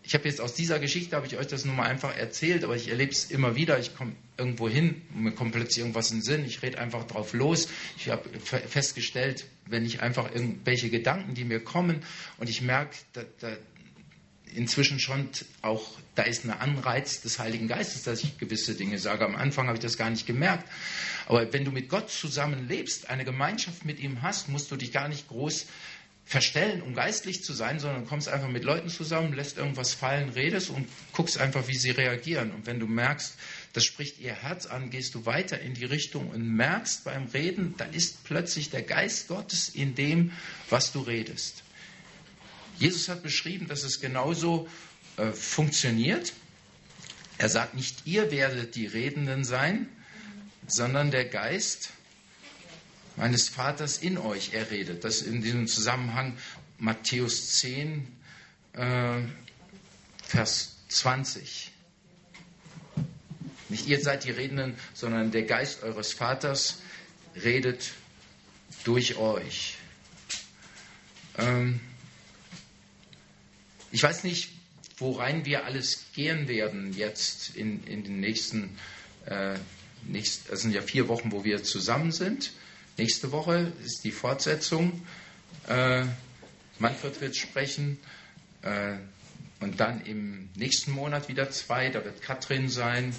[0.03, 2.75] Ich habe jetzt aus dieser Geschichte, habe ich euch das nur mal einfach erzählt, aber
[2.75, 3.79] ich erlebe es immer wieder.
[3.79, 6.45] Ich komme irgendwo hin mir kommt plötzlich irgendwas in den Sinn.
[6.45, 7.67] Ich rede einfach drauf los.
[7.97, 12.03] Ich habe festgestellt, wenn ich einfach irgendwelche Gedanken, die mir kommen
[12.37, 13.55] und ich merke, da, da,
[14.55, 15.29] inzwischen schon
[15.61, 19.25] auch, da ist ein Anreiz des Heiligen Geistes, dass ich gewisse Dinge sage.
[19.25, 20.67] Am Anfang habe ich das gar nicht gemerkt.
[21.27, 24.91] Aber wenn du mit Gott zusammen lebst, eine Gemeinschaft mit ihm hast, musst du dich
[24.91, 25.67] gar nicht groß
[26.29, 30.69] verstellen, um geistlich zu sein, sondern kommst einfach mit Leuten zusammen, lässt irgendwas fallen, redest
[30.69, 32.51] und guckst einfach, wie sie reagieren.
[32.51, 33.35] Und wenn du merkst,
[33.73, 37.73] das spricht ihr Herz an, gehst du weiter in die Richtung und merkst beim Reden,
[37.77, 40.31] da ist plötzlich der Geist Gottes in dem,
[40.69, 41.63] was du redest.
[42.79, 44.67] Jesus hat beschrieben, dass es genauso
[45.17, 46.33] äh, funktioniert.
[47.37, 49.87] Er sagt nicht, ihr werdet die Redenden sein,
[50.67, 51.91] sondern der Geist
[53.17, 55.03] meines Vaters in euch, er redet.
[55.03, 56.37] Das in diesem Zusammenhang
[56.77, 58.07] Matthäus 10,
[58.73, 59.19] äh,
[60.23, 61.71] Vers 20.
[63.67, 66.79] Nicht ihr seid die Redenden, sondern der Geist eures Vaters
[67.35, 67.91] redet
[68.83, 69.75] durch euch.
[71.37, 71.79] Ähm,
[73.91, 74.49] ich weiß nicht,
[74.97, 78.77] worein wir alles gehen werden jetzt in, in den nächsten,
[79.25, 79.57] äh,
[80.03, 82.51] nächst, das sind ja vier Wochen, wo wir zusammen sind.
[82.97, 85.05] Nächste Woche ist die Fortsetzung.
[85.67, 86.05] Äh,
[86.79, 87.97] Manfred wird sprechen.
[88.61, 88.95] Äh,
[89.61, 93.13] und dann im nächsten Monat wieder zwei, da wird Katrin sein.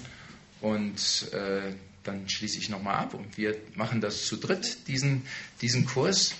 [0.59, 5.25] Und äh, dann schließe ich nochmal ab und wir machen das zu dritt, diesen,
[5.61, 6.35] diesen Kurs.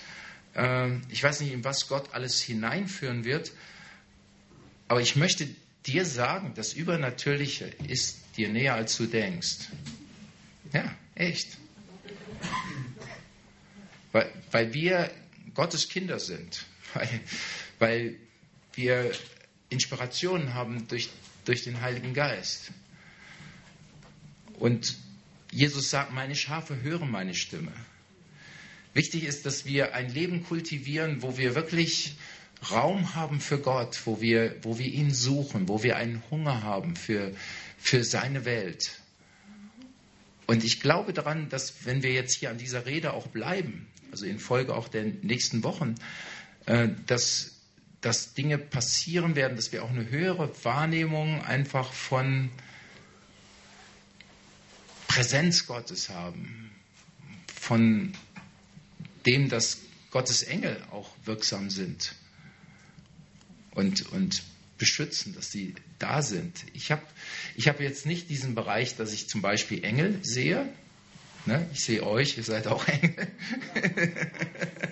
[0.54, 3.52] Äh, ich weiß nicht, in was Gott alles hineinführen wird.
[4.92, 5.48] Aber ich möchte
[5.86, 9.70] dir sagen, das Übernatürliche ist dir näher, als du denkst.
[10.70, 11.56] Ja, echt.
[14.12, 15.10] Weil, weil wir
[15.54, 16.66] Gottes Kinder sind.
[16.92, 17.08] Weil,
[17.78, 18.16] weil
[18.74, 19.12] wir
[19.70, 21.08] Inspirationen haben durch,
[21.46, 22.70] durch den Heiligen Geist.
[24.58, 24.98] Und
[25.50, 27.72] Jesus sagt, meine Schafe hören meine Stimme.
[28.92, 32.14] Wichtig ist, dass wir ein Leben kultivieren, wo wir wirklich
[32.70, 36.94] Raum haben für Gott, wo wir, wo wir ihn suchen, wo wir einen Hunger haben
[36.94, 37.32] für,
[37.78, 39.00] für seine Welt.
[40.46, 44.26] Und ich glaube daran, dass wenn wir jetzt hier an dieser Rede auch bleiben, also
[44.26, 45.96] in Folge auch der nächsten Wochen,
[46.66, 47.52] äh, dass,
[48.00, 52.50] dass Dinge passieren werden, dass wir auch eine höhere Wahrnehmung einfach von
[55.08, 56.70] Präsenz Gottes haben,
[57.54, 58.12] von
[59.26, 59.78] dem, dass
[60.10, 62.14] Gottes Engel auch wirksam sind
[63.74, 64.42] und, und
[64.78, 66.64] beschützen, dass sie da sind.
[66.74, 67.02] Ich habe
[67.56, 70.68] ich hab jetzt nicht diesen Bereich, dass ich zum Beispiel Engel sehe.
[71.46, 71.66] Ne?
[71.72, 73.28] Ich sehe euch, ihr seid auch Engel.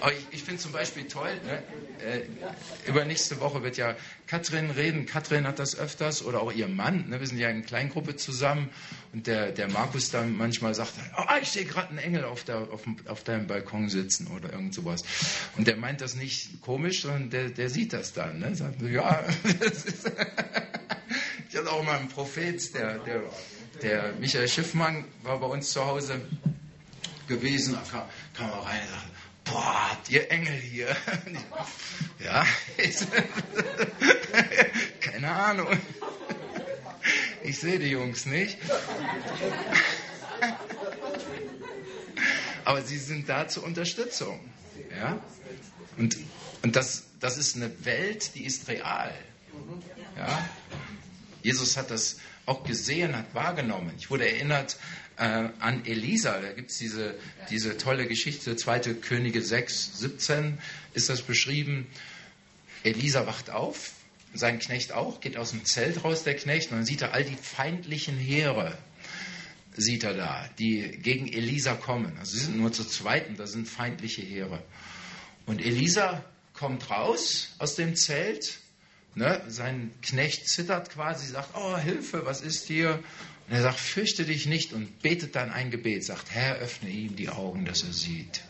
[0.00, 1.62] Aber ich, ich finde zum Beispiel toll, ne?
[2.04, 3.96] äh, über nächste Woche wird ja
[4.26, 5.06] Katrin reden.
[5.06, 7.08] Katrin hat das öfters oder auch ihr Mann.
[7.08, 7.20] Ne?
[7.20, 8.68] Wir sind ja in Kleingruppe zusammen
[9.12, 12.58] und der, der Markus dann manchmal sagt, oh, ich sehe gerade einen Engel auf, der,
[12.70, 15.02] auf, auf deinem Balkon sitzen oder irgend sowas.
[15.56, 18.38] Und der meint das nicht komisch, sondern der, der sieht das dann.
[18.38, 18.54] Ne?
[18.54, 19.24] Sagt, ja,
[19.60, 20.10] das ist
[21.48, 23.22] ich hatte auch mal einen Prophet, der, der,
[23.82, 26.20] der Michael Schiffmann war bei uns zu Hause
[27.26, 28.02] gewesen, kam,
[28.34, 29.17] kam auch rein und sagte,
[29.50, 30.96] boah, ihr Engel hier?
[32.24, 32.46] ja.
[35.00, 35.78] Keine Ahnung.
[37.42, 38.58] Ich sehe die Jungs nicht.
[42.64, 44.40] Aber sie sind da zur Unterstützung.
[44.90, 45.18] Ja?
[45.96, 46.16] Und,
[46.62, 49.14] und das, das ist eine Welt, die ist real.
[50.16, 50.48] Ja?
[51.42, 53.92] Jesus hat das auch gesehen, hat wahrgenommen.
[53.96, 54.76] Ich wurde erinnert
[55.18, 56.40] äh, an Elisa.
[56.40, 57.14] Da gibt es diese,
[57.50, 58.94] diese tolle Geschichte, 2.
[58.94, 60.58] Könige 6, 17
[60.94, 61.86] ist das beschrieben.
[62.84, 63.92] Elisa wacht auf,
[64.34, 67.24] sein Knecht auch, geht aus dem Zelt raus, der Knecht, und dann sieht er all
[67.24, 68.78] die feindlichen Heere,
[69.76, 72.16] sieht er da, die gegen Elisa kommen.
[72.18, 74.62] Also sie sind nur zu zweit da sind feindliche Heere.
[75.46, 78.58] Und Elisa kommt raus aus dem Zelt,
[79.14, 83.02] ne, sein Knecht zittert quasi, sagt, oh Hilfe, was ist hier?
[83.48, 87.16] Und er sagt, fürchte dich nicht und betet dann ein Gebet, sagt, Herr, öffne ihm
[87.16, 88.42] die Augen, dass er sieht.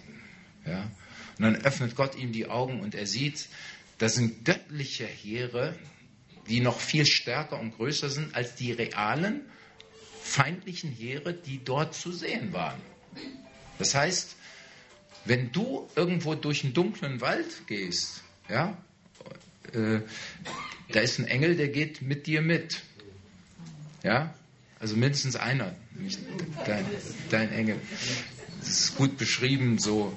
[0.67, 0.91] Ja?
[1.39, 3.49] Und dann öffnet Gott ihm die Augen und er sieht,
[3.99, 5.77] das sind göttliche Heere,
[6.49, 9.43] die noch viel stärker und größer sind als die realen
[10.23, 12.81] feindlichen Heere, die dort zu sehen waren.
[13.79, 14.37] Das heißt,
[15.25, 18.77] wenn du irgendwo durch einen dunklen Wald gehst, ja,
[19.73, 20.01] äh,
[20.91, 22.83] da ist ein Engel, der geht mit dir mit.
[24.03, 24.35] Ja,
[24.81, 26.19] also mindestens einer, nämlich
[26.67, 26.85] dein,
[27.31, 27.77] dein Engel.
[28.61, 30.17] Das ist gut beschrieben, so.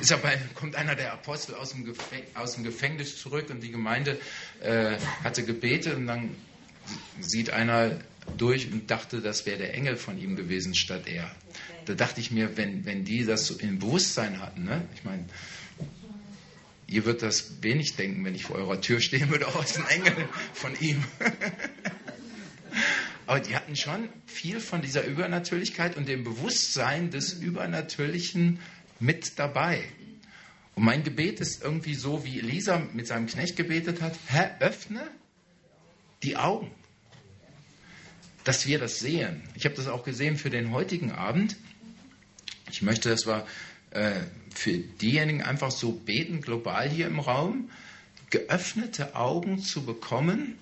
[0.00, 1.92] Ist aber, kommt einer der Apostel aus dem,
[2.34, 4.18] aus dem Gefängnis zurück und die Gemeinde
[4.60, 6.34] äh, hatte gebetet und dann
[7.20, 7.98] sieht einer
[8.36, 11.30] durch und dachte, das wäre der Engel von ihm gewesen statt er.
[11.84, 14.82] Da dachte ich mir, wenn, wenn die das so im Bewusstsein hatten, ne?
[14.94, 15.24] ich meine,
[16.86, 19.86] ihr würdet das wenig denken, wenn ich vor eurer Tür stehen würde, auch als ein
[19.86, 21.04] Engel von ihm.
[23.30, 28.58] Aber die hatten schon viel von dieser Übernatürlichkeit und dem Bewusstsein des Übernatürlichen
[28.98, 29.84] mit dabei.
[30.74, 35.08] Und mein Gebet ist irgendwie so, wie Elisa mit seinem Knecht gebetet hat: Herr, öffne
[36.24, 36.72] die Augen,
[38.42, 39.44] dass wir das sehen.
[39.54, 41.54] Ich habe das auch gesehen für den heutigen Abend.
[42.68, 43.46] Ich möchte, dass wir
[43.90, 44.22] äh,
[44.52, 47.70] für diejenigen einfach so beten, global hier im Raum,
[48.30, 50.58] geöffnete Augen zu bekommen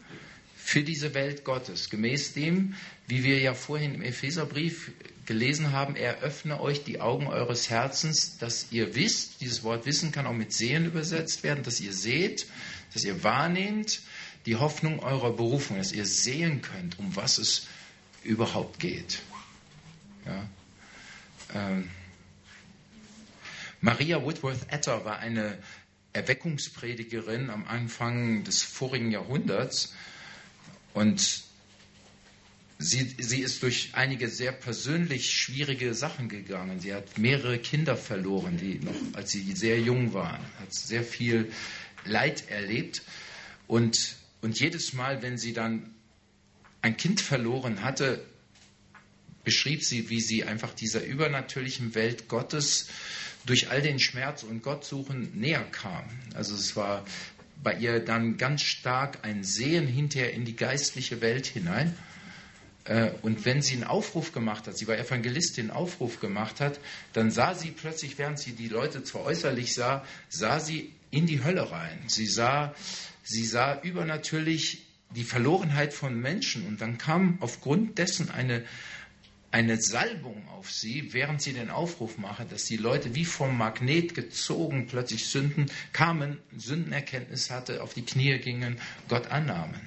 [0.69, 1.89] für diese Welt Gottes.
[1.89, 2.75] Gemäß dem,
[3.07, 4.91] wie wir ja vorhin im Epheserbrief
[5.25, 10.13] gelesen haben, er öffne euch die Augen eures Herzens, dass ihr wisst, dieses Wort Wissen
[10.13, 12.47] kann auch mit Sehen übersetzt werden, dass ihr seht,
[12.93, 14.03] dass ihr wahrnehmt
[14.45, 17.67] die Hoffnung eurer Berufung, dass ihr sehen könnt, um was es
[18.23, 19.21] überhaupt geht.
[20.27, 20.49] Ja.
[21.55, 21.89] Ähm.
[23.81, 25.57] Maria Woodworth Etter war eine
[26.13, 29.95] Erweckungspredigerin am Anfang des vorigen Jahrhunderts
[30.95, 31.45] und
[32.79, 36.81] sie, sie ist durch einige sehr persönlich schwierige Sachen gegangen.
[36.81, 41.51] Sie hat mehrere Kinder verloren, die noch, als sie sehr jung waren, hat sehr viel
[42.05, 43.03] Leid erlebt.
[43.67, 45.95] Und, und jedes Mal, wenn sie dann
[46.81, 48.25] ein Kind verloren hatte,
[49.45, 52.89] beschrieb sie, wie sie einfach dieser übernatürlichen Welt Gottes
[53.47, 56.05] durch all den Schmerz und Gottsuchen näher kam.
[56.35, 57.05] Also es war
[57.63, 61.95] bei ihr dann ganz stark ein Sehen hinterher in die geistliche Welt hinein.
[62.85, 66.81] Äh, und wenn sie einen Aufruf gemacht hat, sie war Evangelistin, einen Aufruf gemacht hat,
[67.13, 71.45] dann sah sie plötzlich, während sie die Leute zwar äußerlich sah, sah sie in die
[71.45, 71.99] Hölle rein.
[72.07, 72.75] Sie sah,
[73.23, 78.65] sie sah übernatürlich die Verlorenheit von Menschen und dann kam aufgrund dessen eine,
[79.51, 84.15] eine Salbung auf sie, während sie den Aufruf mache, dass die Leute wie vom Magnet
[84.15, 88.79] gezogen plötzlich Sünden kamen, Sündenerkenntnis hatte, auf die Knie gingen,
[89.09, 89.81] Gott annahmen.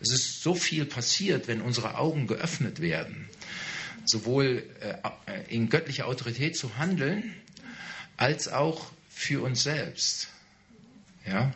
[0.00, 3.28] Es ist so viel passiert, wenn unsere Augen geöffnet werden,
[4.04, 7.34] sowohl äh, in göttlicher Autorität zu handeln,
[8.16, 10.28] als auch für uns selbst.
[11.26, 11.52] Ja?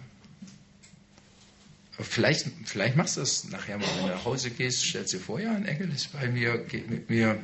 [2.00, 5.38] Vielleicht, vielleicht machst du das nachher mal, wenn du nach Hause gehst, stellst dir vor,
[5.40, 7.38] ja, ein Engel ist bei mir, geht mit mir.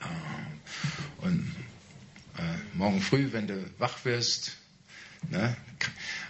[0.00, 1.52] Äh, und
[2.38, 2.42] äh,
[2.74, 4.52] morgen früh, wenn du wach wirst,
[5.28, 5.56] ne,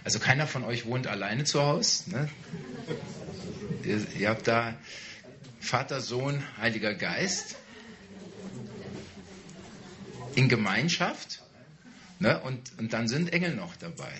[0.03, 2.09] also keiner von euch wohnt alleine zu Hause.
[2.11, 2.29] Ne?
[3.83, 4.75] Ihr, ihr habt da
[5.59, 7.55] Vater, Sohn, Heiliger Geist
[10.35, 11.41] in Gemeinschaft
[12.19, 12.39] ne?
[12.41, 14.13] und, und dann sind Engel noch dabei.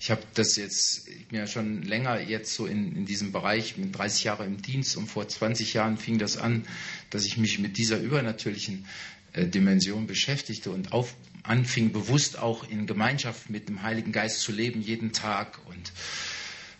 [0.00, 3.76] Ich habe das jetzt, ich bin ja schon länger jetzt so in, in diesem Bereich,
[3.76, 6.64] mit 30 Jahren im Dienst und vor 20 Jahren fing das an,
[7.10, 8.86] dass ich mich mit dieser übernatürlichen
[9.32, 14.52] äh, Dimension beschäftigte und auf, anfing bewusst auch in Gemeinschaft mit dem Heiligen Geist zu
[14.52, 15.58] leben, jeden Tag.
[15.66, 15.92] Und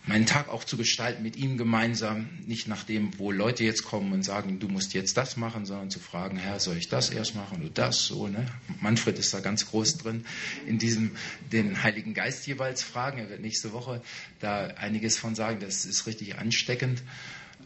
[0.09, 4.12] meinen Tag auch zu gestalten mit ihm gemeinsam, nicht nach dem, wo Leute jetzt kommen
[4.12, 7.34] und sagen, du musst jetzt das machen, sondern zu fragen, Herr, soll ich das erst
[7.34, 8.26] machen oder das so.
[8.26, 8.46] Ne?
[8.80, 10.24] Manfred ist da ganz groß drin,
[10.66, 11.12] in diesem
[11.52, 13.18] den Heiligen Geist jeweils fragen.
[13.18, 14.02] Er wird nächste Woche
[14.40, 15.61] da einiges von sagen.
[15.61, 17.02] Das ist richtig ansteckend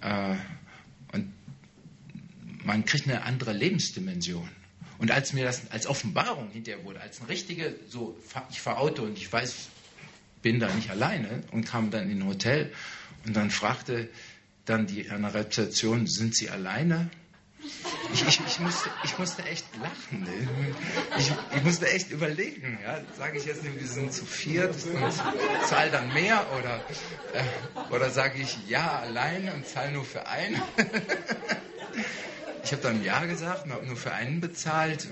[0.00, 0.34] äh,
[1.12, 1.32] und
[2.64, 4.48] man kriegt eine andere Lebensdimension.
[4.98, 8.16] Und als mir das als Offenbarung hinterher wurde, als eine richtige, so
[8.50, 9.68] ich fahre Auto und ich weiß,
[10.42, 12.72] bin da nicht alleine und kam dann in ein Hotel
[13.26, 14.08] und dann fragte
[14.64, 17.10] dann die an der Rezeption, sind Sie alleine?
[18.12, 20.26] Ich, ich, ich, musste, ich musste echt lachen.
[21.16, 22.78] Ich, ich musste echt überlegen.
[22.82, 23.00] Ja?
[23.16, 25.12] Sage ich jetzt, wir sind zu viert und
[25.68, 26.80] zahle dann mehr oder,
[27.32, 30.60] äh, oder sage ich ja alleine und zahle nur für einen?
[32.64, 35.06] Ich habe dann ja gesagt und habe nur für einen bezahlt.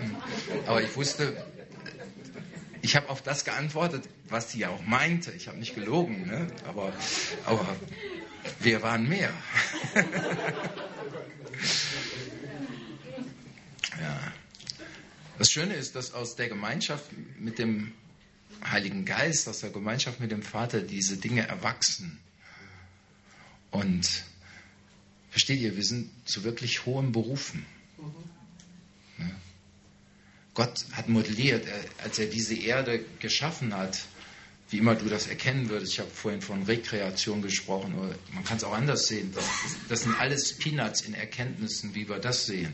[0.67, 1.37] Aber ich wusste,
[2.91, 5.31] ich habe auf das geantwortet, was sie ja auch meinte.
[5.31, 6.49] Ich habe nicht gelogen, ne?
[6.67, 6.93] aber,
[7.45, 7.77] aber
[8.59, 9.33] wir waren mehr.
[14.01, 14.33] ja.
[15.39, 17.05] Das Schöne ist, dass aus der Gemeinschaft
[17.39, 17.93] mit dem
[18.69, 22.19] Heiligen Geist, aus der Gemeinschaft mit dem Vater diese Dinge erwachsen.
[23.71, 24.25] Und
[25.31, 27.65] versteht ihr, wir sind zu wirklich hohen Berufen.
[30.55, 31.67] Gott hat modelliert,
[32.03, 34.01] als er diese Erde geschaffen hat,
[34.71, 35.93] wie immer du das erkennen würdest.
[35.95, 39.33] Ich habe vorhin von Rekreation gesprochen, oder man kann es auch anders sehen.
[39.35, 39.45] Das,
[39.89, 42.73] das, sind alles Peanuts in Erkenntnissen, wie wir das sehen.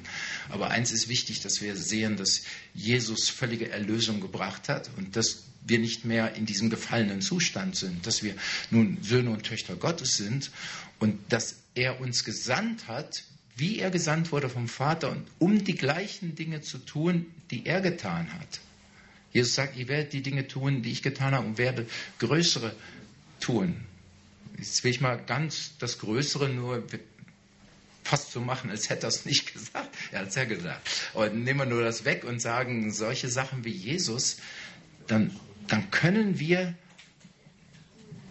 [0.51, 2.43] Aber eins ist wichtig, dass wir sehen, dass
[2.74, 8.07] Jesus völlige Erlösung gebracht hat und dass wir nicht mehr in diesem gefallenen Zustand sind,
[8.07, 8.35] dass wir
[8.70, 10.51] nun Söhne und Töchter Gottes sind
[11.01, 13.24] und dass er uns gesandt hat,
[13.57, 18.32] wie er gesandt wurde vom Vater, um die gleichen Dinge zu tun, die er getan
[18.34, 18.61] hat.
[19.32, 21.86] Jesus sagt, ihr werdet die Dinge tun, die ich getan habe und werde
[22.18, 22.74] größere
[23.40, 23.84] tun.
[24.59, 26.84] Jetzt will ich mal ganz das Größere nur
[28.04, 29.94] fast so machen, als hätte er es nicht gesagt.
[30.12, 30.88] Er hat es ja gesagt.
[31.14, 34.36] Aber nehmen wir nur das weg und sagen solche Sachen wie Jesus,
[35.07, 35.34] dann,
[35.66, 36.74] dann können wir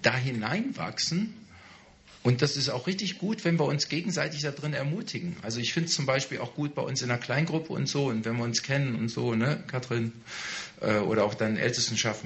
[0.01, 1.33] da hineinwachsen
[2.25, 5.37] und das ist auch richtig gut, wenn wir uns gegenseitig da drin ermutigen.
[5.43, 8.07] Also ich finde es zum Beispiel auch gut bei uns in der Kleingruppe und so,
[8.07, 10.11] und wenn wir uns kennen und so, ne, Katrin,
[10.81, 12.23] äh, oder auch dann Ältestenschaft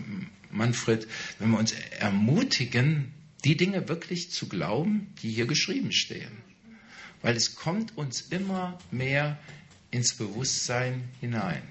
[0.51, 1.05] Manfred,
[1.39, 3.11] wenn wir uns ermutigen,
[3.43, 6.31] die Dinge wirklich zu glauben, die hier geschrieben stehen.
[7.21, 9.37] Weil es kommt uns immer mehr
[9.91, 11.63] ins Bewusstsein hinein.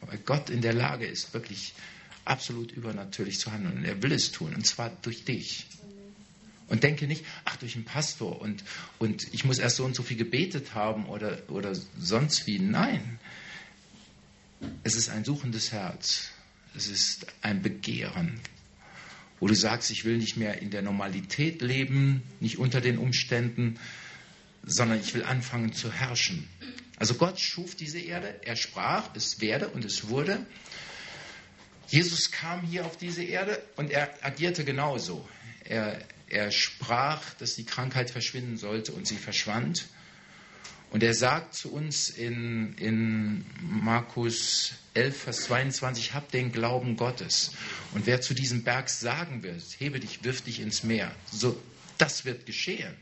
[0.00, 1.74] Weil Gott in der Lage ist, wirklich
[2.24, 3.76] absolut übernatürlich zu handeln.
[3.76, 5.66] Und er will es tun, und zwar durch dich.
[6.68, 8.64] Und denke nicht, ach, durch einen Pastor und,
[8.98, 12.58] und ich muss erst so und so viel gebetet haben oder, oder sonst wie.
[12.58, 13.18] Nein.
[14.82, 16.30] Es ist ein suchendes Herz.
[16.76, 18.40] Es ist ein Begehren,
[19.38, 23.78] wo du sagst, ich will nicht mehr in der Normalität leben, nicht unter den Umständen,
[24.64, 26.48] sondern ich will anfangen zu herrschen.
[26.96, 30.44] Also Gott schuf diese Erde, er sprach, es werde und es wurde.
[31.88, 35.28] Jesus kam hier auf diese Erde und er agierte genauso.
[35.64, 35.98] Er,
[36.34, 39.86] er sprach, dass die Krankheit verschwinden sollte und sie verschwand.
[40.90, 47.52] Und er sagt zu uns in, in Markus 11, Vers 22, habt den Glauben Gottes.
[47.94, 51.60] Und wer zu diesem Berg sagen wird, hebe dich, wirf dich ins Meer, so,
[51.98, 52.94] das wird geschehen.